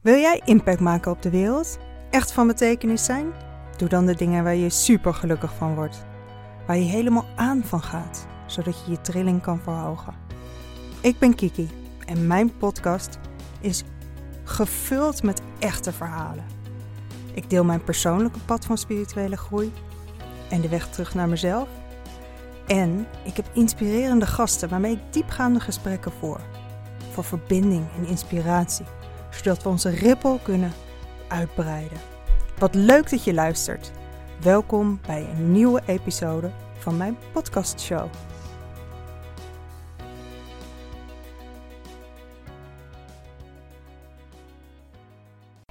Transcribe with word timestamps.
Wil 0.00 0.18
jij 0.18 0.40
impact 0.44 0.80
maken 0.80 1.12
op 1.12 1.22
de 1.22 1.30
wereld? 1.30 1.78
Echt 2.10 2.32
van 2.32 2.46
betekenis 2.46 3.04
zijn? 3.04 3.32
Doe 3.76 3.88
dan 3.88 4.06
de 4.06 4.14
dingen 4.14 4.44
waar 4.44 4.54
je 4.54 4.70
super 4.70 5.14
gelukkig 5.14 5.54
van 5.54 5.74
wordt. 5.74 6.04
Waar 6.66 6.76
je 6.76 6.84
helemaal 6.84 7.26
aan 7.36 7.62
van 7.64 7.82
gaat, 7.82 8.26
zodat 8.46 8.84
je 8.84 8.90
je 8.90 9.00
trilling 9.00 9.42
kan 9.42 9.60
verhogen. 9.60 10.14
Ik 11.00 11.18
ben 11.18 11.34
Kiki 11.34 11.70
en 12.06 12.26
mijn 12.26 12.56
podcast 12.56 13.18
is 13.60 13.84
gevuld 14.44 15.22
met 15.22 15.42
echte 15.58 15.92
verhalen. 15.92 16.44
Ik 17.34 17.50
deel 17.50 17.64
mijn 17.64 17.84
persoonlijke 17.84 18.40
pad 18.44 18.64
van 18.64 18.78
spirituele 18.78 19.36
groei 19.36 19.72
en 20.50 20.60
de 20.60 20.68
weg 20.68 20.88
terug 20.88 21.14
naar 21.14 21.28
mezelf. 21.28 21.68
En 22.66 23.06
ik 23.24 23.36
heb 23.36 23.50
inspirerende 23.52 24.26
gasten 24.26 24.68
waarmee 24.68 24.92
ik 24.92 25.12
diepgaande 25.12 25.60
gesprekken 25.60 26.12
voer. 26.12 26.40
Voor 27.12 27.24
verbinding 27.24 27.86
en 27.96 28.06
inspiratie, 28.06 28.86
zodat 29.30 29.62
we 29.62 29.68
onze 29.68 29.90
rippel 29.90 30.38
kunnen 30.38 30.72
uitbreiden. 31.28 31.98
Wat 32.58 32.74
leuk 32.74 33.10
dat 33.10 33.24
je 33.24 33.34
luistert. 33.34 33.90
Welkom 34.40 35.00
bij 35.06 35.28
een 35.30 35.52
nieuwe 35.52 35.82
episode 35.86 36.50
van 36.78 36.96
mijn 36.96 37.16
podcastshow. 37.32 38.10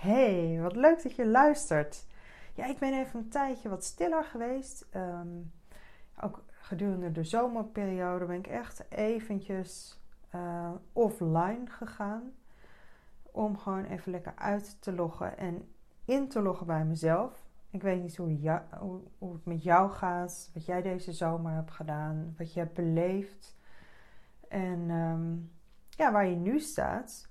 Hey, 0.01 0.59
wat 0.61 0.75
leuk 0.75 1.03
dat 1.03 1.15
je 1.15 1.27
luistert. 1.27 2.05
Ja, 2.53 2.65
ik 2.65 2.79
ben 2.79 2.93
even 2.93 3.19
een 3.19 3.29
tijdje 3.29 3.69
wat 3.69 3.83
stiller 3.83 4.23
geweest. 4.23 4.85
Ehm, 4.91 5.27
ook 6.21 6.43
gedurende 6.49 7.11
de 7.11 7.23
zomerperiode 7.23 8.25
ben 8.25 8.37
ik 8.37 8.47
echt 8.47 8.85
eventjes 8.89 9.99
uh, 10.35 10.71
offline 10.93 11.63
gegaan. 11.65 12.31
Om 13.31 13.57
gewoon 13.57 13.85
even 13.85 14.11
lekker 14.11 14.33
uit 14.35 14.81
te 14.81 14.93
loggen 14.93 15.37
en 15.37 15.73
in 16.05 16.27
te 16.27 16.41
loggen 16.41 16.65
bij 16.65 16.85
mezelf. 16.85 17.47
Ik 17.69 17.81
weet 17.81 18.01
niet 18.01 18.17
hoe, 18.17 19.01
het 19.19 19.45
met 19.45 19.63
jou 19.63 19.89
gaat, 19.91 20.49
wat 20.53 20.65
jij 20.65 20.81
deze 20.81 21.13
zomer 21.13 21.53
hebt 21.53 21.71
gedaan, 21.71 22.33
wat 22.37 22.53
je 22.53 22.59
hebt 22.59 22.73
beleefd 22.73 23.57
en 24.47 24.89
um, 24.89 25.51
ja, 25.89 26.11
waar 26.11 26.27
je 26.27 26.35
nu 26.35 26.59
staat. 26.59 27.29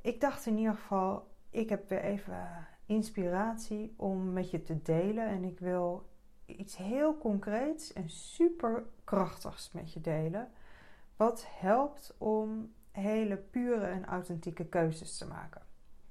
Ik 0.00 0.20
dacht 0.20 0.46
in 0.46 0.58
ieder 0.58 0.74
geval, 0.74 1.30
ik 1.50 1.68
heb 1.68 1.88
weer 1.88 2.02
even 2.02 2.66
inspiratie 2.86 3.94
om 3.96 4.32
met 4.32 4.50
je 4.50 4.62
te 4.62 4.82
delen 4.82 5.26
en 5.26 5.44
ik 5.44 5.58
wil 5.58 6.10
iets 6.46 6.76
heel 6.76 7.18
concreets 7.18 7.92
en 7.92 8.08
super 8.08 8.84
krachtigs 9.04 9.72
met 9.72 9.92
je 9.92 10.00
delen. 10.00 10.50
Wat 11.16 11.46
helpt 11.48 12.14
om 12.18 12.72
hele 12.92 13.36
pure 13.36 13.86
en 13.86 14.06
authentieke 14.06 14.64
keuzes 14.64 15.18
te 15.18 15.26
maken. 15.26 15.62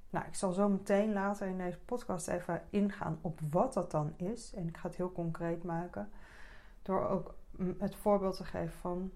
Nou, 0.09 0.25
ik 0.25 0.35
zal 0.35 0.51
zo 0.51 0.69
meteen 0.69 1.13
later 1.13 1.47
in 1.47 1.57
deze 1.57 1.79
podcast 1.79 2.27
even 2.27 2.61
ingaan 2.69 3.19
op 3.21 3.39
wat 3.51 3.73
dat 3.73 3.91
dan 3.91 4.13
is. 4.17 4.53
En 4.53 4.67
ik 4.67 4.77
ga 4.77 4.87
het 4.87 4.97
heel 4.97 5.11
concreet 5.11 5.63
maken. 5.63 6.09
Door 6.81 7.07
ook 7.07 7.35
het 7.77 7.95
voorbeeld 7.95 8.35
te 8.35 8.43
geven 8.43 8.77
van 8.79 9.11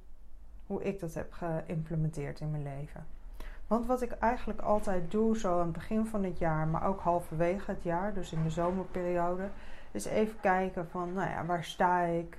hoe 0.66 0.84
ik 0.84 1.00
dat 1.00 1.14
heb 1.14 1.34
geïmplementeerd 1.34 2.40
in 2.40 2.52
mijn 2.52 2.64
leven. 2.64 3.06
Want 3.68 3.86
wat 3.86 4.02
ik 4.02 4.12
eigenlijk 4.12 4.62
altijd 4.62 5.12
doe, 5.12 5.38
zo 5.38 5.54
aan 5.54 5.64
het 5.64 5.72
begin 5.72 6.06
van 6.06 6.24
het 6.24 6.38
jaar, 6.38 6.68
maar 6.68 6.84
ook 6.88 7.00
halverwege 7.00 7.72
het 7.72 7.84
jaar, 7.84 8.14
dus 8.14 8.32
in 8.32 8.44
de 8.44 8.50
zomerperiode, 8.50 9.50
is 9.92 10.06
even 10.06 10.40
kijken 10.40 10.90
van, 10.90 11.14
nou 11.14 11.30
ja, 11.30 11.46
waar 11.46 11.64
sta 11.64 12.02
ik? 12.02 12.38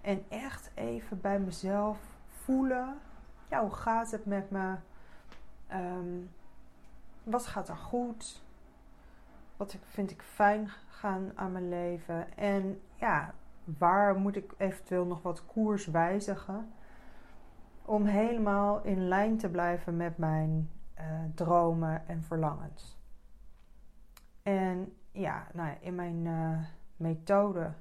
En 0.00 0.24
echt 0.28 0.70
even 0.74 1.20
bij 1.20 1.40
mezelf 1.40 1.98
voelen, 2.26 2.98
ja, 3.50 3.60
hoe 3.60 3.74
gaat 3.74 4.10
het 4.10 4.26
met 4.26 4.50
me? 4.50 4.74
Um, 5.72 6.30
wat 7.22 7.46
gaat 7.46 7.68
er 7.68 7.76
goed? 7.76 8.42
Wat 9.56 9.76
vind 9.84 10.10
ik 10.10 10.22
fijn 10.22 10.68
gaan 10.88 11.32
aan 11.34 11.52
mijn 11.52 11.68
leven? 11.68 12.36
En 12.36 12.80
ja, 12.94 13.34
waar 13.64 14.14
moet 14.14 14.36
ik 14.36 14.52
eventueel 14.56 15.04
nog 15.04 15.22
wat 15.22 15.46
koers 15.46 15.86
wijzigen? 15.86 16.72
Om 17.84 18.04
helemaal 18.04 18.82
in 18.82 19.08
lijn 19.08 19.36
te 19.36 19.48
blijven 19.48 19.96
met 19.96 20.18
mijn 20.18 20.70
uh, 20.98 21.04
dromen 21.34 22.08
en 22.08 22.22
verlangens. 22.22 22.98
En 24.42 24.96
ja, 25.12 25.46
nou, 25.52 25.76
in 25.80 25.94
mijn 25.94 26.24
uh, 26.24 26.58
methode 26.96 27.72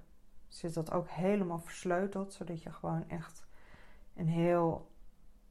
zit 0.48 0.74
dat 0.74 0.92
ook 0.92 1.10
helemaal 1.10 1.60
versleuteld, 1.60 2.34
zodat 2.34 2.64
je 2.64 2.72
gewoon 2.72 3.10
echt 3.10 3.48
een 4.16 4.28
heel 4.28 4.89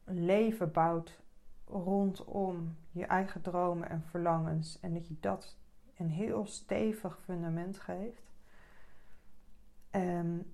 leven 0.09 0.73
bouwt 0.73 1.21
rondom 1.65 2.77
je 2.91 3.07
eigen 3.07 3.41
dromen 3.41 3.89
en 3.89 4.03
verlangens. 4.03 4.81
En 4.81 4.95
dat 4.95 5.09
je 5.09 5.17
dat 5.21 5.59
een 5.97 6.11
heel 6.11 6.47
stevig 6.47 7.19
fundament 7.25 7.79
geeft. 7.79 8.33
En 9.91 10.53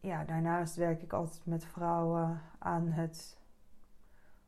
ja, 0.00 0.24
daarnaast 0.24 0.76
werk 0.76 1.02
ik 1.02 1.12
altijd 1.12 1.46
met 1.46 1.64
vrouwen 1.64 2.40
aan 2.58 2.86
het 2.86 3.38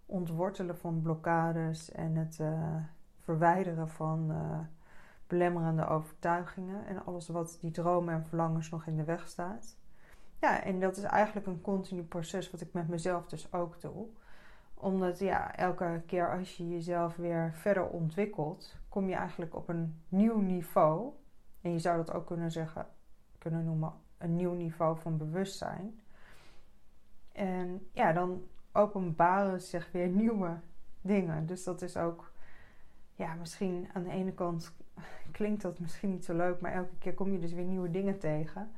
ontwortelen 0.07 0.77
van 0.77 1.03
blokkades 1.03 1.93
en 1.93 2.15
het 2.15 2.39
uh, 2.39 2.77
verwijderen 3.17 3.89
van 3.89 4.31
uh, 4.31 4.59
belemmerende 5.27 5.87
overtuigingen 5.87 6.87
en 6.87 7.05
alles 7.05 7.29
wat 7.29 7.59
die 7.61 7.71
dromen 7.71 8.15
en 8.15 8.27
verlangens 8.27 8.71
nog 8.71 8.87
in 8.87 8.97
de 8.97 9.05
weg 9.05 9.29
staat. 9.29 9.77
Ja, 10.47 10.63
en 10.63 10.81
dat 10.81 10.97
is 10.97 11.03
eigenlijk 11.03 11.47
een 11.47 11.61
continu 11.61 12.03
proces 12.03 12.51
wat 12.51 12.61
ik 12.61 12.73
met 12.73 12.89
mezelf 12.89 13.27
dus 13.27 13.53
ook 13.53 13.81
doe 13.81 14.07
omdat 14.79 15.19
ja, 15.19 15.55
elke 15.55 16.03
keer 16.07 16.39
als 16.39 16.57
je 16.57 16.69
jezelf 16.69 17.17
weer 17.17 17.53
verder 17.55 17.89
ontwikkelt, 17.89 18.77
kom 18.89 19.09
je 19.09 19.15
eigenlijk 19.15 19.55
op 19.55 19.69
een 19.69 20.03
nieuw 20.09 20.41
niveau. 20.41 21.13
En 21.61 21.73
je 21.73 21.79
zou 21.79 21.97
dat 21.97 22.13
ook 22.13 22.27
kunnen 22.27 22.51
zeggen, 22.51 22.87
kunnen 23.39 23.65
noemen, 23.65 23.93
een 24.19 24.37
nieuw 24.37 24.53
niveau 24.53 24.99
van 24.99 25.17
bewustzijn. 25.17 26.01
En 27.33 27.89
ja, 27.93 28.13
dan 28.13 28.43
openbaren 28.73 29.61
zich 29.61 29.93
weer 29.93 30.09
nieuwe 30.23 30.57
dingen. 31.01 31.47
Dus 31.47 31.65
dat 31.65 31.83
is 31.83 31.97
ook, 31.97 32.33
ja, 33.15 33.35
misschien 33.35 33.89
aan 33.93 34.03
de 34.03 34.11
ene 34.11 34.33
kant 34.33 34.73
klinkt 35.33 35.63
dat 35.63 35.79
misschien 35.79 36.11
niet 36.11 36.25
zo 36.25 36.37
leuk, 36.37 36.61
maar 36.61 36.73
elke 36.73 36.97
keer 36.99 37.15
kom 37.15 37.33
je 37.33 37.39
dus 37.39 37.53
weer 37.53 37.65
nieuwe 37.65 37.91
dingen 37.91 38.19
tegen. 38.19 38.71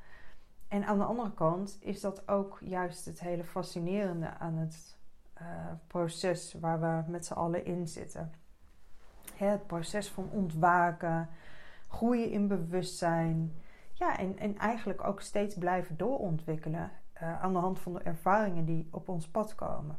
En 0.69 0.85
aan 0.85 0.99
de 0.99 1.05
andere 1.05 1.33
kant 1.33 1.79
is 1.81 2.01
dat 2.01 2.29
ook 2.29 2.59
juist 2.63 3.05
het 3.05 3.21
hele 3.21 3.45
fascinerende 3.45 4.29
aan 4.39 4.57
het 4.57 4.99
uh, 5.41 5.47
proces 5.87 6.55
waar 6.61 6.81
we 6.81 7.11
met 7.11 7.27
z'n 7.27 7.33
allen 7.33 7.65
in 7.65 7.89
zitten. 7.89 8.33
het 9.35 9.67
proces 9.67 10.09
van 10.09 10.31
ontwaken, 10.31 11.29
groeien 11.89 12.31
in 12.31 12.49
bewustzijn. 12.49 13.53
Ja, 13.93 14.19
en, 14.19 14.39
en 14.39 14.59
eigenlijk 14.59 15.05
ook 15.05 15.21
steeds 15.21 15.55
blijven 15.55 15.97
doorontwikkelen 15.97 16.91
uh, 17.23 17.43
aan 17.43 17.53
de 17.53 17.59
hand 17.59 17.79
van 17.79 17.93
de 17.93 18.03
ervaringen 18.03 18.65
die 18.65 18.89
op 18.91 19.09
ons 19.09 19.29
pad 19.29 19.55
komen. 19.55 19.99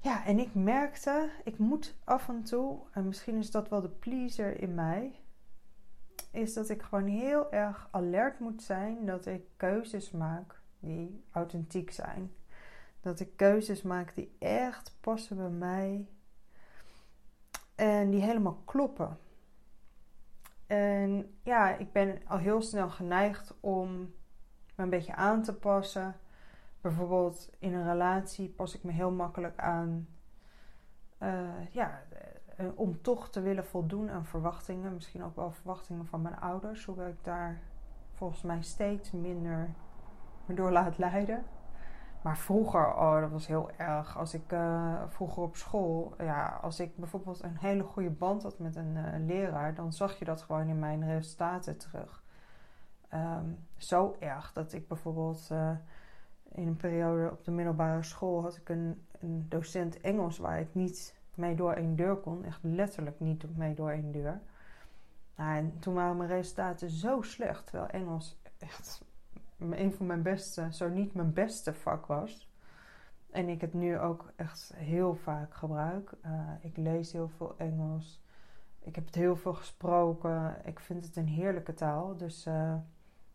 Ja, 0.00 0.24
en 0.24 0.38
ik 0.38 0.54
merkte, 0.54 1.30
ik 1.44 1.58
moet 1.58 1.96
af 2.04 2.28
en 2.28 2.42
toe, 2.42 2.78
en 2.92 3.06
misschien 3.06 3.36
is 3.36 3.50
dat 3.50 3.68
wel 3.68 3.80
de 3.80 3.88
pleaser 3.88 4.60
in 4.60 4.74
mij, 4.74 5.23
is 6.30 6.54
dat 6.54 6.68
ik 6.68 6.82
gewoon 6.82 7.06
heel 7.06 7.52
erg 7.52 7.88
alert 7.90 8.38
moet 8.38 8.62
zijn 8.62 9.06
dat 9.06 9.26
ik 9.26 9.42
keuzes 9.56 10.10
maak 10.10 10.60
die 10.78 11.24
authentiek 11.30 11.90
zijn. 11.90 12.32
Dat 13.00 13.20
ik 13.20 13.36
keuzes 13.36 13.82
maak 13.82 14.14
die 14.14 14.36
echt 14.38 14.96
passen 15.00 15.36
bij 15.36 15.48
mij. 15.48 16.08
En 17.74 18.10
die 18.10 18.22
helemaal 18.22 18.62
kloppen. 18.64 19.18
En 20.66 21.36
ja, 21.42 21.76
ik 21.76 21.92
ben 21.92 22.20
al 22.26 22.38
heel 22.38 22.62
snel 22.62 22.90
geneigd 22.90 23.54
om 23.60 24.14
me 24.74 24.82
een 24.82 24.90
beetje 24.90 25.14
aan 25.14 25.42
te 25.42 25.54
passen. 25.54 26.16
Bijvoorbeeld 26.80 27.50
in 27.58 27.74
een 27.74 27.90
relatie 27.90 28.48
pas 28.48 28.74
ik 28.74 28.82
me 28.82 28.92
heel 28.92 29.10
makkelijk 29.10 29.58
aan. 29.58 30.08
Uh, 31.22 31.70
ja, 31.70 32.02
eh, 32.56 32.66
om 32.74 33.02
toch 33.02 33.30
te 33.30 33.40
willen 33.40 33.64
voldoen 33.64 34.10
aan 34.10 34.26
verwachtingen. 34.26 34.94
Misschien 34.94 35.24
ook 35.24 35.36
wel 35.36 35.50
verwachtingen 35.50 36.06
van 36.06 36.22
mijn 36.22 36.40
ouders. 36.40 36.84
Hoewel 36.84 37.08
ik 37.08 37.24
daar 37.24 37.60
volgens 38.12 38.42
mij 38.42 38.62
steeds 38.62 39.10
minder 39.10 39.74
me 40.44 40.54
door 40.54 40.70
laat 40.70 40.98
leiden. 40.98 41.44
Maar 42.22 42.38
vroeger, 42.38 42.94
oh, 42.94 43.20
dat 43.20 43.30
was 43.30 43.46
heel 43.46 43.70
erg. 43.76 44.18
Als 44.18 44.34
ik 44.34 44.52
uh, 44.52 45.02
vroeger 45.08 45.42
op 45.42 45.56
school, 45.56 46.14
ja, 46.18 46.58
als 46.62 46.80
ik 46.80 46.96
bijvoorbeeld 46.96 47.42
een 47.42 47.56
hele 47.56 47.82
goede 47.82 48.10
band 48.10 48.42
had 48.42 48.58
met 48.58 48.76
een 48.76 48.96
uh, 48.96 49.26
leraar, 49.26 49.74
dan 49.74 49.92
zag 49.92 50.18
je 50.18 50.24
dat 50.24 50.42
gewoon 50.42 50.68
in 50.68 50.78
mijn 50.78 51.06
resultaten 51.06 51.78
terug. 51.78 52.22
Um, 53.14 53.66
zo 53.76 54.16
erg 54.18 54.52
dat 54.52 54.72
ik 54.72 54.88
bijvoorbeeld 54.88 55.50
in 56.54 56.66
een 56.66 56.76
periode 56.76 57.30
op 57.30 57.44
de 57.44 57.50
middelbare 57.50 58.02
school 58.02 58.42
had 58.42 58.56
ik 58.56 58.68
een, 58.68 59.06
een, 59.20 59.46
docent 59.48 60.00
Engels 60.00 60.38
waar 60.38 60.60
ik 60.60 60.74
niet 60.74 61.14
mee 61.36 61.54
door 61.54 61.72
één 61.72 61.96
deur 61.96 62.16
kon. 62.16 62.44
Echt 62.44 62.62
letterlijk 62.62 63.20
niet 63.20 63.56
mee 63.56 63.74
door 63.74 63.90
één 63.90 64.12
deur. 64.12 64.40
Nou, 65.36 65.56
en 65.56 65.78
toen 65.78 65.94
waren 65.94 66.16
mijn 66.16 66.28
resultaten 66.28 66.90
zo 66.90 67.22
slecht, 67.22 67.66
terwijl 67.66 67.88
Engels 67.88 68.40
echt 68.58 69.04
een 69.58 69.92
van 69.92 70.06
mijn 70.06 70.22
beste, 70.22 70.68
zo 70.70 70.88
niet 70.88 71.14
mijn 71.14 71.32
beste 71.32 71.74
vak 71.74 72.06
was. 72.06 72.52
en 73.30 73.48
ik 73.48 73.60
het 73.60 73.74
nu 73.74 73.98
ook 73.98 74.32
echt 74.36 74.72
heel 74.76 75.14
vaak 75.14 75.54
gebruik. 75.54 76.12
Uh, 76.26 76.50
ik 76.60 76.76
lees 76.76 77.12
heel 77.12 77.28
veel 77.28 77.54
Engels. 77.56 78.22
Ik 78.78 78.94
heb 78.94 79.06
het 79.06 79.14
heel 79.14 79.36
veel 79.36 79.54
gesproken. 79.54 80.56
Ik 80.64 80.80
vind 80.80 81.04
het 81.04 81.16
een 81.16 81.28
heerlijke 81.28 81.74
taal. 81.74 82.16
Dus 82.16 82.46
uh, 82.46 82.74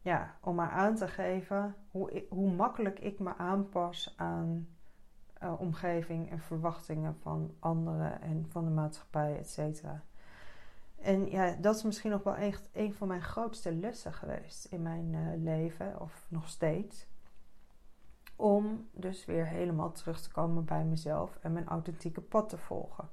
ja, 0.01 0.36
om 0.42 0.56
maar 0.56 0.69
aan 0.69 0.96
te 0.96 1.07
geven 1.07 1.75
hoe, 1.92 2.25
hoe 2.30 2.51
makkelijk 2.51 3.00
ik 3.00 3.19
me 3.19 3.36
aanpas 3.36 4.13
aan 4.18 4.68
uh, 5.44 5.59
omgeving 5.59 6.30
en 6.31 6.39
verwachtingen 6.39 7.15
van 7.15 7.56
anderen 7.59 8.21
en 8.21 8.45
van 8.50 8.65
de 8.65 8.71
maatschappij, 8.71 9.38
et 9.38 9.50
cetera. 9.50 10.03
En 11.01 11.30
ja, 11.30 11.56
dat 11.62 11.75
is 11.75 11.83
misschien 11.83 12.12
nog 12.12 12.24
wel 12.24 12.36
echt 12.36 12.69
een 12.74 12.94
van 12.94 13.07
mijn 13.07 13.21
grootste 13.21 13.74
lessen 13.74 14.13
geweest 14.13 14.65
in 14.65 14.81
mijn 14.81 15.13
uh, 15.13 15.44
leven, 15.44 16.01
of 16.01 16.25
nog 16.30 16.50
steeds. 16.50 17.07
Om 18.36 18.88
dus 18.91 19.25
weer 19.25 19.47
helemaal 19.47 19.91
terug 19.91 20.21
te 20.21 20.31
komen 20.31 20.65
bij 20.65 20.83
mezelf 20.83 21.38
en 21.41 21.53
mijn 21.53 21.68
authentieke 21.68 22.21
pad 22.21 22.50
te 22.50 22.57
volgen. 22.57 23.09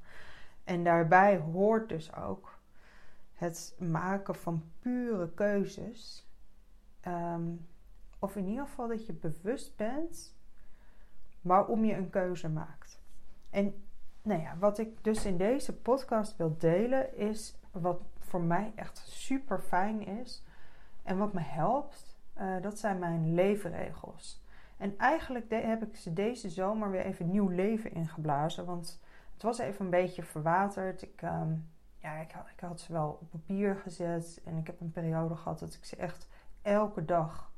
En 0.65 0.85
daarbij 0.85 1.39
hoort 1.39 1.89
dus 1.89 2.15
ook 2.15 2.59
het 3.35 3.77
maken 3.79 4.35
van 4.35 4.63
pure 4.79 5.31
keuzes. 5.31 6.29
Um, 7.09 7.67
of 8.19 8.37
in 8.37 8.47
ieder 8.47 8.67
geval 8.67 8.89
dat 8.89 9.07
je 9.07 9.13
bewust 9.13 9.77
bent 9.77 10.37
waarom 11.47 11.85
je 11.85 11.95
een 11.95 12.11
keuze 12.11 12.49
maakt. 12.49 13.01
En 13.51 13.85
nou 14.23 14.41
ja, 14.41 14.57
wat 14.59 14.79
ik 14.79 15.05
dus 15.05 15.25
in 15.25 15.37
deze 15.37 15.77
podcast 15.77 16.37
wil 16.37 16.57
delen 16.59 17.17
is 17.17 17.59
wat 17.71 18.01
voor 18.19 18.41
mij 18.41 18.73
echt 18.75 18.99
super 18.99 19.59
fijn 19.59 20.07
is 20.07 20.45
en 21.03 21.19
wat 21.19 21.33
me 21.33 21.41
helpt. 21.41 22.19
Uh, 22.39 22.63
dat 22.63 22.79
zijn 22.79 22.99
mijn 22.99 23.35
leefregels. 23.35 24.45
En 24.77 24.99
eigenlijk 24.99 25.51
heb 25.51 25.83
ik 25.83 25.97
ze 25.97 26.13
deze 26.13 26.51
zomer 26.51 26.91
weer 26.91 27.05
even 27.05 27.31
nieuw 27.31 27.49
leven 27.49 27.93
ingeblazen. 27.93 28.65
Want 28.65 29.01
het 29.33 29.43
was 29.43 29.59
even 29.59 29.85
een 29.85 29.91
beetje 29.91 30.23
verwaterd. 30.23 31.03
Ik, 31.03 31.23
um, 31.23 31.69
ja, 31.99 32.15
ik, 32.15 32.31
ik, 32.31 32.61
had 32.61 32.81
ze 32.81 32.93
wel 32.93 33.19
op 33.21 33.31
papier 33.31 33.77
gezet. 33.77 34.41
En 34.45 34.57
ik 34.57 34.67
heb 34.67 34.81
een 34.81 34.91
periode 34.91 35.37
gehad 35.37 35.59
dat 35.59 35.75
ik 35.75 35.85
ze 35.85 35.97
echt 35.97 36.29
elke 36.63 37.05
dag 37.05 37.53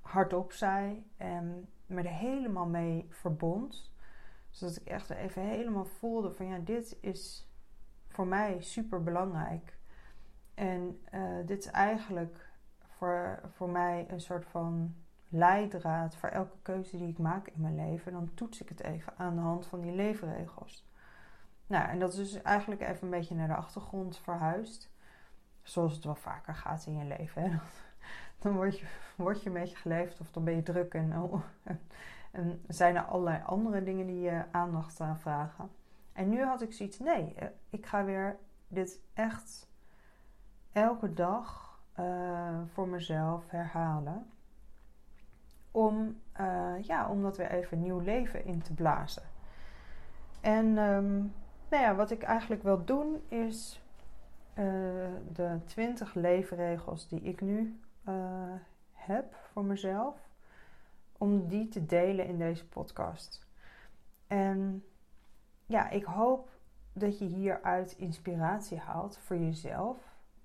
hardop 0.00 0.52
zei. 0.52 1.06
En 1.16 1.68
me 1.90 2.02
er 2.02 2.14
helemaal 2.14 2.66
mee 2.66 3.06
verbond. 3.10 3.92
Zodat 4.50 4.76
ik 4.76 4.86
echt 4.86 5.10
even 5.10 5.42
helemaal 5.42 5.84
voelde 5.84 6.32
van 6.32 6.46
ja, 6.46 6.58
dit 6.58 6.98
is 7.00 7.50
voor 8.08 8.26
mij 8.26 8.60
super 8.60 9.02
belangrijk. 9.02 9.78
En 10.54 11.00
uh, 11.14 11.46
dit 11.46 11.58
is 11.58 11.66
eigenlijk 11.66 12.50
voor, 12.80 13.40
voor 13.50 13.68
mij 13.68 14.06
een 14.08 14.20
soort 14.20 14.46
van 14.46 14.94
leidraad 15.28 16.16
voor 16.16 16.28
elke 16.28 16.56
keuze 16.62 16.96
die 16.96 17.08
ik 17.08 17.18
maak 17.18 17.48
in 17.48 17.60
mijn 17.60 17.76
leven. 17.76 18.12
Dan 18.12 18.34
toets 18.34 18.62
ik 18.62 18.68
het 18.68 18.80
even 18.80 19.12
aan 19.16 19.34
de 19.34 19.40
hand 19.40 19.66
van 19.66 19.80
die 19.80 19.92
leefregels. 19.92 20.88
Nou, 21.66 21.88
en 21.88 21.98
dat 21.98 22.12
is 22.12 22.32
dus 22.32 22.42
eigenlijk 22.42 22.80
even 22.80 23.02
een 23.02 23.10
beetje 23.10 23.34
naar 23.34 23.48
de 23.48 23.54
achtergrond 23.54 24.18
verhuisd. 24.18 24.90
Zoals 25.62 25.94
het 25.94 26.04
wel 26.04 26.14
vaker 26.14 26.54
gaat 26.54 26.86
in 26.86 26.96
je 26.96 27.04
leven. 27.04 27.42
Hè? 27.42 27.58
Dan 28.40 28.52
word 28.52 28.78
je, 28.78 28.86
je 29.16 29.40
een 29.44 29.52
beetje 29.52 29.76
geleefd 29.76 30.20
of 30.20 30.30
dan 30.30 30.44
ben 30.44 30.56
je 30.56 30.62
druk 30.62 30.94
en, 30.94 31.22
oh, 31.22 31.40
en 32.30 32.62
zijn 32.68 32.96
er 32.96 33.02
allerlei 33.02 33.42
andere 33.46 33.82
dingen 33.82 34.06
die 34.06 34.20
je 34.20 34.44
aandacht 34.50 35.00
aan 35.00 35.18
vragen. 35.18 35.70
En 36.12 36.28
nu 36.28 36.44
had 36.44 36.62
ik 36.62 36.72
zoiets, 36.72 36.98
nee, 36.98 37.34
eh, 37.34 37.48
ik 37.70 37.86
ga 37.86 38.04
weer 38.04 38.36
dit 38.68 39.00
echt 39.14 39.68
elke 40.72 41.12
dag 41.12 41.78
uh, 42.00 42.58
voor 42.72 42.88
mezelf 42.88 43.50
herhalen. 43.50 44.26
Om, 45.70 46.20
uh, 46.40 46.82
ja, 46.82 47.08
om 47.08 47.22
dat 47.22 47.36
weer 47.36 47.50
even 47.50 47.80
nieuw 47.80 47.98
leven 47.98 48.44
in 48.44 48.62
te 48.62 48.74
blazen. 48.74 49.22
En 50.40 50.78
um, 50.78 51.32
nou 51.68 51.82
ja, 51.82 51.94
wat 51.94 52.10
ik 52.10 52.22
eigenlijk 52.22 52.62
wil 52.62 52.84
doen 52.84 53.22
is 53.28 53.82
de 55.32 55.58
20 55.64 56.14
leefregels 56.14 57.08
die 57.08 57.20
ik 57.20 57.40
nu 57.40 57.80
heb 58.92 59.34
voor 59.52 59.64
mezelf, 59.64 60.16
om 61.18 61.48
die 61.48 61.68
te 61.68 61.86
delen 61.86 62.26
in 62.26 62.38
deze 62.38 62.68
podcast. 62.68 63.46
En 64.26 64.84
ja, 65.66 65.90
ik 65.90 66.04
hoop 66.04 66.48
dat 66.92 67.18
je 67.18 67.24
hieruit 67.24 67.92
inspiratie 67.92 68.78
haalt 68.78 69.18
voor 69.18 69.36
jezelf. 69.36 69.96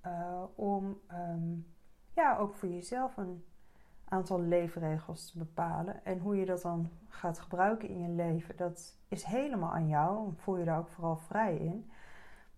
Uh, 0.06 0.42
om 0.54 1.00
um, 1.12 1.66
ja, 2.12 2.36
ook 2.36 2.54
voor 2.54 2.68
jezelf 2.68 3.16
een 3.16 3.44
aantal 4.08 4.40
leefregels 4.40 5.30
te 5.30 5.38
bepalen. 5.38 6.04
En 6.04 6.18
hoe 6.18 6.36
je 6.36 6.46
dat 6.46 6.62
dan 6.62 6.90
gaat 7.08 7.38
gebruiken 7.38 7.88
in 7.88 8.00
je 8.00 8.08
leven, 8.08 8.56
dat 8.56 8.98
is 9.08 9.24
helemaal 9.24 9.72
aan 9.72 9.88
jou. 9.88 10.32
Voel 10.36 10.56
je 10.56 10.64
daar 10.64 10.78
ook 10.78 10.88
vooral 10.88 11.16
vrij 11.16 11.56
in. 11.56 11.90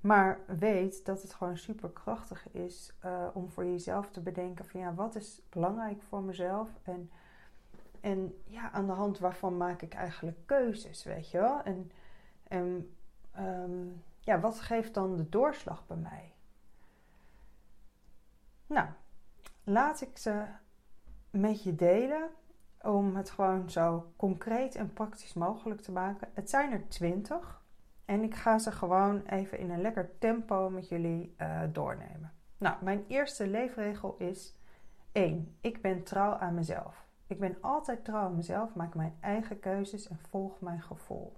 Maar 0.01 0.41
weet 0.47 1.05
dat 1.05 1.23
het 1.23 1.35
gewoon 1.35 1.57
super 1.57 1.91
krachtig 1.91 2.51
is 2.51 2.93
uh, 3.05 3.27
om 3.33 3.51
voor 3.51 3.65
jezelf 3.65 4.11
te 4.11 4.21
bedenken 4.21 4.65
van 4.65 4.81
ja, 4.81 4.95
wat 4.95 5.15
is 5.15 5.43
belangrijk 5.49 6.03
voor 6.03 6.23
mezelf? 6.23 6.69
En, 6.83 7.11
en 8.01 8.43
ja, 8.45 8.71
aan 8.71 8.87
de 8.87 8.93
hand 8.93 9.19
waarvan 9.19 9.57
maak 9.57 9.83
ik 9.83 9.95
eigenlijk 9.95 10.39
keuzes, 10.47 11.05
weet 11.05 11.31
je 11.31 11.39
wel? 11.39 11.63
En 11.63 11.91
en 12.49 12.97
um, 13.39 14.03
ja, 14.21 14.41
wat 14.41 14.61
geeft 14.61 14.95
dan 14.95 15.17
de 15.17 15.29
doorslag 15.29 15.87
bij 15.87 15.97
mij? 15.97 16.35
Nou, 18.67 18.89
laat 19.65 20.01
ik 20.01 20.19
ze 20.19 20.45
met 21.31 21.63
je 21.63 21.75
delen 21.75 22.31
om 22.83 23.17
het 23.17 23.31
gewoon 23.31 23.71
zo 23.71 24.13
concreet 24.17 24.75
en 24.75 24.93
praktisch 24.93 25.35
mogelijk 25.35 25.81
te 25.81 25.93
maken. 25.93 26.29
Het 26.35 26.51
zijn 26.51 26.73
er 26.73 26.89
twintig 26.89 27.58
en 28.09 28.23
ik 28.23 28.35
ga 28.35 28.59
ze 28.59 28.73
gewoon 28.73 29.23
even 29.23 29.59
in 29.59 29.71
een 29.71 29.81
lekker 29.81 30.19
tempo 30.19 30.71
met 30.71 30.89
jullie 30.89 31.35
uh, 31.39 31.63
doornemen. 31.73 32.33
Nou, 32.59 32.85
mijn 32.85 33.05
eerste 33.09 33.47
leefregel 33.47 34.17
is 34.19 34.57
1. 35.13 35.57
Ik 35.61 35.83
ben 35.83 36.03
trouw 36.03 36.33
aan 36.33 36.55
mezelf. 36.55 37.07
Ik 37.27 37.39
ben 37.39 37.57
altijd 37.61 38.05
trouw 38.05 38.25
aan 38.25 38.35
mezelf, 38.35 38.75
maak 38.75 38.95
mijn 38.95 39.17
eigen 39.21 39.61
keuzes 39.61 40.09
en 40.09 40.19
volg 40.19 40.61
mijn 40.61 40.83
gevoel. 40.83 41.37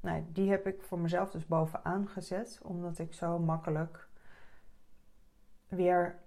Nou, 0.00 0.24
die 0.28 0.50
heb 0.50 0.66
ik 0.66 0.82
voor 0.82 0.98
mezelf 0.98 1.30
dus 1.30 1.46
bovenaan 1.46 2.08
gezet, 2.08 2.60
omdat 2.62 2.98
ik 2.98 3.14
zo 3.14 3.38
makkelijk 3.38 4.08
weer 5.68 6.18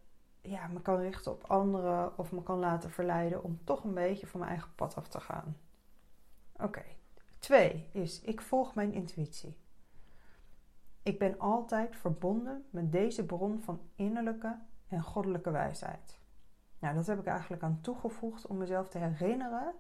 ja, 0.41 0.67
me 0.67 0.81
kan 0.81 0.99
richten 0.99 1.31
op 1.31 1.43
anderen 1.43 2.17
of 2.17 2.31
me 2.31 2.43
kan 2.43 2.59
laten 2.59 2.91
verleiden 2.91 3.43
om 3.43 3.59
toch 3.63 3.83
een 3.83 3.93
beetje 3.93 4.27
van 4.27 4.39
mijn 4.39 4.51
eigen 4.51 4.75
pad 4.75 4.95
af 4.95 5.07
te 5.07 5.19
gaan. 5.19 5.57
Oké. 6.57 6.83
Twee 7.43 7.89
is, 7.91 8.21
ik 8.21 8.41
volg 8.41 8.75
mijn 8.75 8.93
intuïtie. 8.93 9.57
Ik 11.01 11.19
ben 11.19 11.39
altijd 11.39 11.95
verbonden 11.95 12.65
met 12.69 12.91
deze 12.91 13.25
bron 13.25 13.61
van 13.61 13.81
innerlijke 13.95 14.59
en 14.87 15.01
goddelijke 15.01 15.51
wijsheid. 15.51 16.19
Nou, 16.79 16.95
dat 16.95 17.07
heb 17.07 17.19
ik 17.19 17.25
eigenlijk 17.25 17.63
aan 17.63 17.79
toegevoegd 17.81 18.47
om 18.47 18.57
mezelf 18.57 18.89
te 18.89 18.97
herinneren 18.97 19.73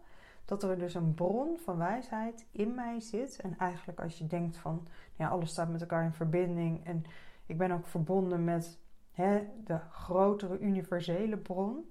dat 0.45 0.63
er 0.63 0.77
dus 0.77 0.93
een 0.93 1.13
bron 1.13 1.57
van 1.57 1.77
wijsheid 1.77 2.45
in 2.51 2.75
mij 2.75 2.99
zit. 2.99 3.39
En 3.41 3.57
eigenlijk 3.57 3.99
als 3.99 4.17
je 4.17 4.27
denkt 4.27 4.57
van 4.57 4.87
ja, 5.15 5.27
alles 5.27 5.49
staat 5.49 5.69
met 5.69 5.81
elkaar 5.81 6.03
in 6.03 6.13
verbinding 6.13 6.85
en 6.85 7.03
ik 7.45 7.57
ben 7.57 7.71
ook 7.71 7.85
verbonden 7.85 8.43
met 8.43 8.79
hè, 9.11 9.47
de 9.63 9.79
grotere 9.89 10.59
universele 10.59 11.37
bron, 11.37 11.89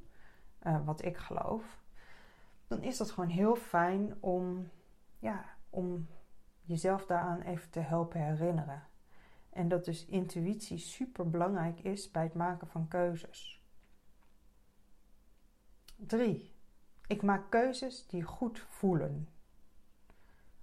uh, 0.67 0.85
wat 0.85 1.05
ik 1.05 1.17
geloof, 1.17 1.81
dan 2.67 2.83
is 2.83 2.97
dat 2.97 3.11
gewoon 3.11 3.31
heel 3.31 3.57
fijn 3.57 4.17
om, 4.21 4.69
ja, 5.19 5.45
om 5.73 6.09
jezelf 6.63 7.07
daaraan 7.07 7.41
even 7.41 7.71
te 7.71 7.81
helpen 7.81 8.25
herinneren. 8.25 8.83
En 9.51 9.69
dat 9.69 9.85
dus 9.85 10.07
intuïtie 10.07 10.79
super 10.79 11.31
belangrijk 11.31 11.81
is 11.81 12.11
bij 12.11 12.23
het 12.23 12.35
maken 12.35 12.67
van 12.67 12.89
keuzes. 12.89 13.63
3. 15.97 16.55
Ik 17.07 17.23
maak 17.23 17.51
keuzes 17.51 18.07
die 18.07 18.23
goed 18.23 18.59
voelen. 18.59 19.29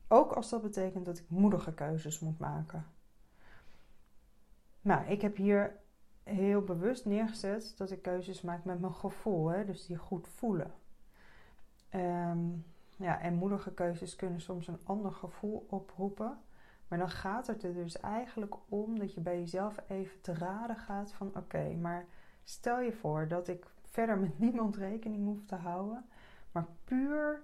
Ook 0.08 0.32
als 0.32 0.50
dat 0.50 0.62
betekent 0.62 1.06
dat 1.06 1.18
ik 1.18 1.30
moedige 1.30 1.74
keuzes 1.74 2.20
moet 2.20 2.40
maken. 2.40 2.86
Nou, 4.82 5.06
ik 5.06 5.22
heb 5.22 5.36
hier 5.36 5.80
heel 6.24 6.62
bewust 6.62 7.06
neergezet 7.06 7.74
dat 7.78 7.92
ik 7.92 8.02
keuzes 8.02 8.42
maak 8.42 8.64
met 8.64 8.80
mijn 8.80 8.94
gevoel, 8.94 9.48
hè, 9.48 9.66
dus 9.66 9.86
die 9.86 9.98
goed 9.98 10.28
voelen. 10.28 10.74
Um, 11.94 12.66
ja, 13.00 13.20
en 13.22 13.34
moedige 13.34 13.74
keuzes 13.74 14.16
kunnen 14.16 14.42
soms 14.42 14.68
een 14.68 14.80
ander 14.84 15.12
gevoel 15.12 15.66
oproepen. 15.70 16.38
Maar 16.88 17.00
dan 17.00 17.10
gaat 17.10 17.48
het 17.48 17.64
er 17.64 17.74
dus 17.74 18.00
eigenlijk 18.00 18.56
om 18.70 19.00
dat 19.00 19.14
je 19.14 19.22
bij 19.22 19.40
jezelf 19.40 19.78
even 19.88 20.22
te 20.22 20.34
raden 20.34 20.78
gaat 20.78 21.14
van 21.14 21.32
oké, 21.36 21.76
maar 21.76 22.06
stel 22.44 22.80
je 22.80 22.92
voor 22.92 23.28
dat 23.28 23.48
ik 23.48 23.66
verder 23.84 24.18
met 24.18 24.40
niemand 24.46 24.76
rekening 24.76 25.26
hoef 25.26 25.46
te 25.46 25.56
houden 25.56 26.06
maar 26.52 26.68
puur 26.84 27.44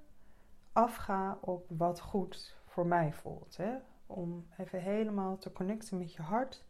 afga 0.73 1.37
op 1.41 1.65
wat 1.69 1.99
goed 1.99 2.57
voor 2.65 2.85
mij 2.85 3.13
voelt. 3.13 3.57
Hè? 3.57 3.75
Om 4.05 4.47
even 4.57 4.81
helemaal 4.81 5.37
te 5.37 5.51
connecten 5.51 5.97
met 5.97 6.13
je 6.13 6.21
hart 6.21 6.63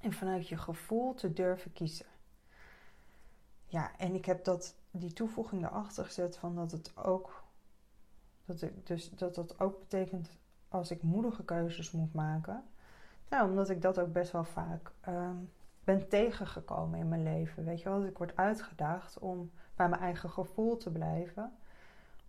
en 0.00 0.12
vanuit 0.12 0.48
je 0.48 0.56
gevoel 0.56 1.14
te 1.14 1.32
durven 1.32 1.72
kiezen. 1.72 2.06
Ja, 3.64 3.96
en 3.98 4.14
ik 4.14 4.24
heb 4.24 4.44
dat, 4.44 4.76
die 4.98 5.12
toevoeging 5.12 5.64
erachter 5.64 6.04
gezet 6.04 6.36
van 6.36 6.54
dat 6.54 6.70
het 6.70 6.96
ook 6.96 7.44
Dat, 8.44 8.62
ik, 8.62 8.86
dus 8.86 9.10
dat 9.10 9.34
dat 9.34 9.60
ook 9.60 9.78
betekent 9.78 10.30
als 10.68 10.90
ik 10.90 11.02
moedige 11.02 11.44
keuzes 11.44 11.90
moet 11.90 12.14
maken. 12.14 12.64
Nou, 13.28 13.48
omdat 13.50 13.70
ik 13.70 13.82
dat 13.82 14.00
ook 14.00 14.12
best 14.12 14.32
wel 14.32 14.44
vaak 14.44 14.92
ehm, 15.00 15.36
ben 15.84 16.08
tegengekomen 16.08 16.98
in 16.98 17.08
mijn 17.08 17.22
leven. 17.22 17.64
Weet 17.64 17.82
je 17.82 17.88
wel, 17.88 17.98
dat 18.00 18.08
ik 18.08 18.18
word 18.18 18.36
uitgedaagd 18.36 19.18
om 19.18 19.50
bij 19.74 19.88
mijn 19.88 20.00
eigen 20.00 20.30
gevoel 20.30 20.76
te 20.76 20.90
blijven. 20.90 21.52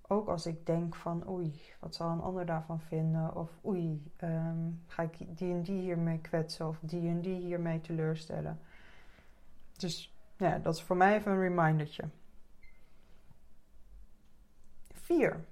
Ook 0.07 0.27
als 0.27 0.45
ik 0.45 0.65
denk 0.65 0.95
van 0.95 1.29
oei, 1.29 1.61
wat 1.79 1.95
zal 1.95 2.09
een 2.09 2.21
ander 2.21 2.45
daarvan 2.45 2.79
vinden? 2.79 3.35
Of 3.35 3.49
oei, 3.65 4.11
ehm, 4.17 4.69
ga 4.87 5.03
ik 5.03 5.37
die 5.37 5.53
en 5.53 5.61
die 5.61 5.81
hiermee 5.81 6.19
kwetsen? 6.19 6.67
Of 6.67 6.79
die 6.81 7.09
en 7.09 7.21
die 7.21 7.39
hiermee 7.39 7.81
teleurstellen? 7.81 8.59
Dus 9.77 10.15
ja, 10.37 10.57
dat 10.57 10.75
is 10.75 10.81
voor 10.81 10.97
mij 10.97 11.15
even 11.15 11.31
een 11.31 11.39
remindertje. 11.39 12.03
4. 15.07 15.45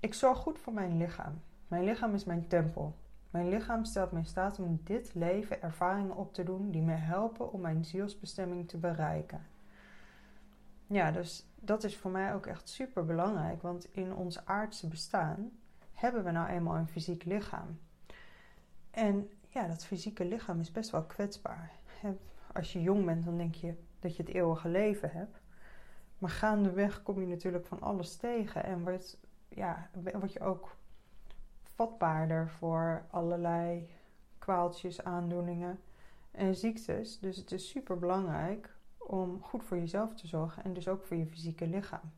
Ik 0.00 0.14
zorg 0.14 0.38
goed 0.38 0.58
voor 0.58 0.72
mijn 0.72 0.96
lichaam. 0.96 1.40
Mijn 1.68 1.84
lichaam 1.84 2.14
is 2.14 2.24
mijn 2.24 2.46
tempel. 2.46 2.96
Mijn 3.30 3.48
lichaam 3.48 3.84
stelt 3.84 4.12
mij 4.12 4.20
in 4.20 4.26
staat 4.26 4.58
om 4.58 4.80
dit 4.84 5.14
leven 5.14 5.62
ervaringen 5.62 6.16
op 6.16 6.34
te 6.34 6.42
doen 6.44 6.70
die 6.70 6.82
me 6.82 6.92
helpen 6.92 7.52
om 7.52 7.60
mijn 7.60 7.84
zielsbestemming 7.84 8.68
te 8.68 8.76
bereiken. 8.76 9.46
Ja, 10.86 11.10
dus 11.10 11.46
dat 11.54 11.84
is 11.84 11.96
voor 11.96 12.10
mij 12.10 12.34
ook 12.34 12.46
echt 12.46 12.68
super 12.68 13.04
belangrijk, 13.04 13.62
want 13.62 13.88
in 13.92 14.14
ons 14.14 14.44
aardse 14.44 14.88
bestaan 14.88 15.50
hebben 15.92 16.24
we 16.24 16.30
nou 16.30 16.48
eenmaal 16.48 16.76
een 16.76 16.88
fysiek 16.88 17.24
lichaam. 17.24 17.78
En 18.90 19.30
ja, 19.48 19.66
dat 19.66 19.84
fysieke 19.84 20.24
lichaam 20.24 20.60
is 20.60 20.72
best 20.72 20.90
wel 20.90 21.02
kwetsbaar. 21.04 21.72
Als 22.52 22.72
je 22.72 22.82
jong 22.82 23.04
bent, 23.04 23.24
dan 23.24 23.36
denk 23.36 23.54
je 23.54 23.74
dat 24.00 24.16
je 24.16 24.22
het 24.22 24.32
eeuwige 24.34 24.68
leven 24.68 25.10
hebt. 25.10 25.40
Maar 26.18 26.30
gaandeweg 26.30 27.02
kom 27.02 27.20
je 27.20 27.26
natuurlijk 27.26 27.66
van 27.66 27.80
alles 27.80 28.16
tegen 28.16 28.64
en 28.64 28.82
word, 28.84 29.18
ja, 29.48 29.90
word 30.12 30.32
je 30.32 30.40
ook 30.40 30.76
vatbaarder 31.62 32.48
voor 32.48 33.06
allerlei 33.10 33.88
kwaaltjes, 34.38 35.04
aandoeningen 35.04 35.80
en 36.30 36.54
ziektes. 36.54 37.18
Dus 37.18 37.36
het 37.36 37.52
is 37.52 37.68
super 37.68 37.98
belangrijk 37.98 38.76
om 38.98 39.42
goed 39.42 39.64
voor 39.64 39.76
jezelf 39.76 40.14
te 40.14 40.26
zorgen 40.26 40.64
en 40.64 40.72
dus 40.72 40.88
ook 40.88 41.04
voor 41.04 41.16
je 41.16 41.26
fysieke 41.26 41.66
lichaam. 41.66 42.12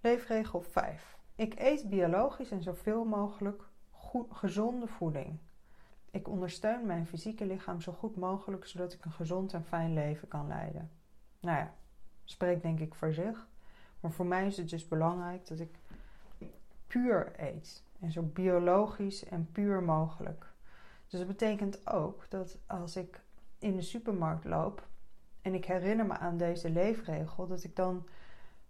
Leefregel 0.00 0.62
5. 0.62 1.18
Ik 1.34 1.60
eet 1.60 1.88
biologisch 1.88 2.50
en 2.50 2.62
zoveel 2.62 3.04
mogelijk 3.04 3.62
goed, 3.90 4.26
gezonde 4.30 4.86
voeding. 4.86 5.38
Ik 6.10 6.28
ondersteun 6.28 6.86
mijn 6.86 7.06
fysieke 7.06 7.46
lichaam 7.46 7.80
zo 7.80 7.92
goed 7.92 8.16
mogelijk 8.16 8.66
zodat 8.66 8.92
ik 8.92 9.04
een 9.04 9.12
gezond 9.12 9.52
en 9.52 9.64
fijn 9.64 9.94
leven 9.94 10.28
kan 10.28 10.46
leiden. 10.46 10.90
Nou 11.40 11.58
ja, 11.58 11.74
spreekt 12.26 12.62
denk 12.62 12.80
ik 12.80 12.94
voor 12.94 13.12
zich. 13.12 13.46
Maar 14.00 14.10
voor 14.10 14.26
mij 14.26 14.46
is 14.46 14.56
het 14.56 14.70
dus 14.70 14.88
belangrijk 14.88 15.46
dat 15.46 15.60
ik 15.60 15.78
puur 16.86 17.32
eet. 17.36 17.84
En 18.00 18.12
zo 18.12 18.22
biologisch 18.22 19.24
en 19.24 19.48
puur 19.52 19.82
mogelijk. 19.82 20.46
Dus 21.08 21.18
dat 21.18 21.28
betekent 21.28 21.86
ook 21.86 22.26
dat 22.28 22.58
als 22.66 22.96
ik 22.96 23.20
in 23.58 23.76
de 23.76 23.82
supermarkt 23.82 24.44
loop 24.44 24.86
en 25.42 25.54
ik 25.54 25.64
herinner 25.64 26.06
me 26.06 26.18
aan 26.18 26.36
deze 26.36 26.70
leefregel, 26.70 27.46
dat 27.46 27.64
ik 27.64 27.76
dan 27.76 28.06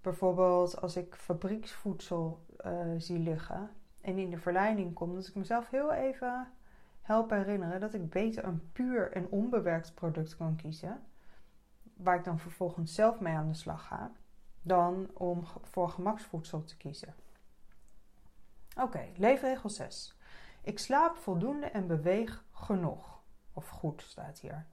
bijvoorbeeld 0.00 0.80
als 0.80 0.96
ik 0.96 1.14
fabrieksvoedsel 1.14 2.44
uh, 2.66 2.92
zie 2.96 3.18
liggen 3.18 3.70
en 4.00 4.18
in 4.18 4.30
de 4.30 4.38
verleiding 4.38 4.94
kom, 4.94 5.14
dat 5.14 5.26
ik 5.26 5.34
mezelf 5.34 5.70
heel 5.70 5.92
even 5.92 6.48
help 7.02 7.30
herinneren 7.30 7.80
dat 7.80 7.94
ik 7.94 8.10
beter 8.10 8.44
een 8.44 8.72
puur 8.72 9.12
en 9.12 9.28
onbewerkt 9.28 9.94
product 9.94 10.36
kan 10.36 10.56
kiezen, 10.56 11.02
waar 11.96 12.16
ik 12.16 12.24
dan 12.24 12.38
vervolgens 12.38 12.94
zelf 12.94 13.20
mee 13.20 13.34
aan 13.34 13.48
de 13.48 13.54
slag 13.54 13.86
ga, 13.86 14.10
dan 14.62 15.10
om 15.12 15.44
voor 15.62 15.88
gemaksvoedsel 15.88 16.64
te 16.64 16.76
kiezen. 16.76 17.14
Oké, 18.80 19.08
leefregel 19.16 19.70
6. 19.70 20.16
Ik 20.62 20.78
slaap 20.78 21.16
voldoende 21.16 21.66
en 21.66 21.86
beweeg 21.86 22.44
genoeg. 22.52 23.20
Of 23.52 23.68
goed 23.68 24.02
staat 24.02 24.38
hier. 24.38 24.66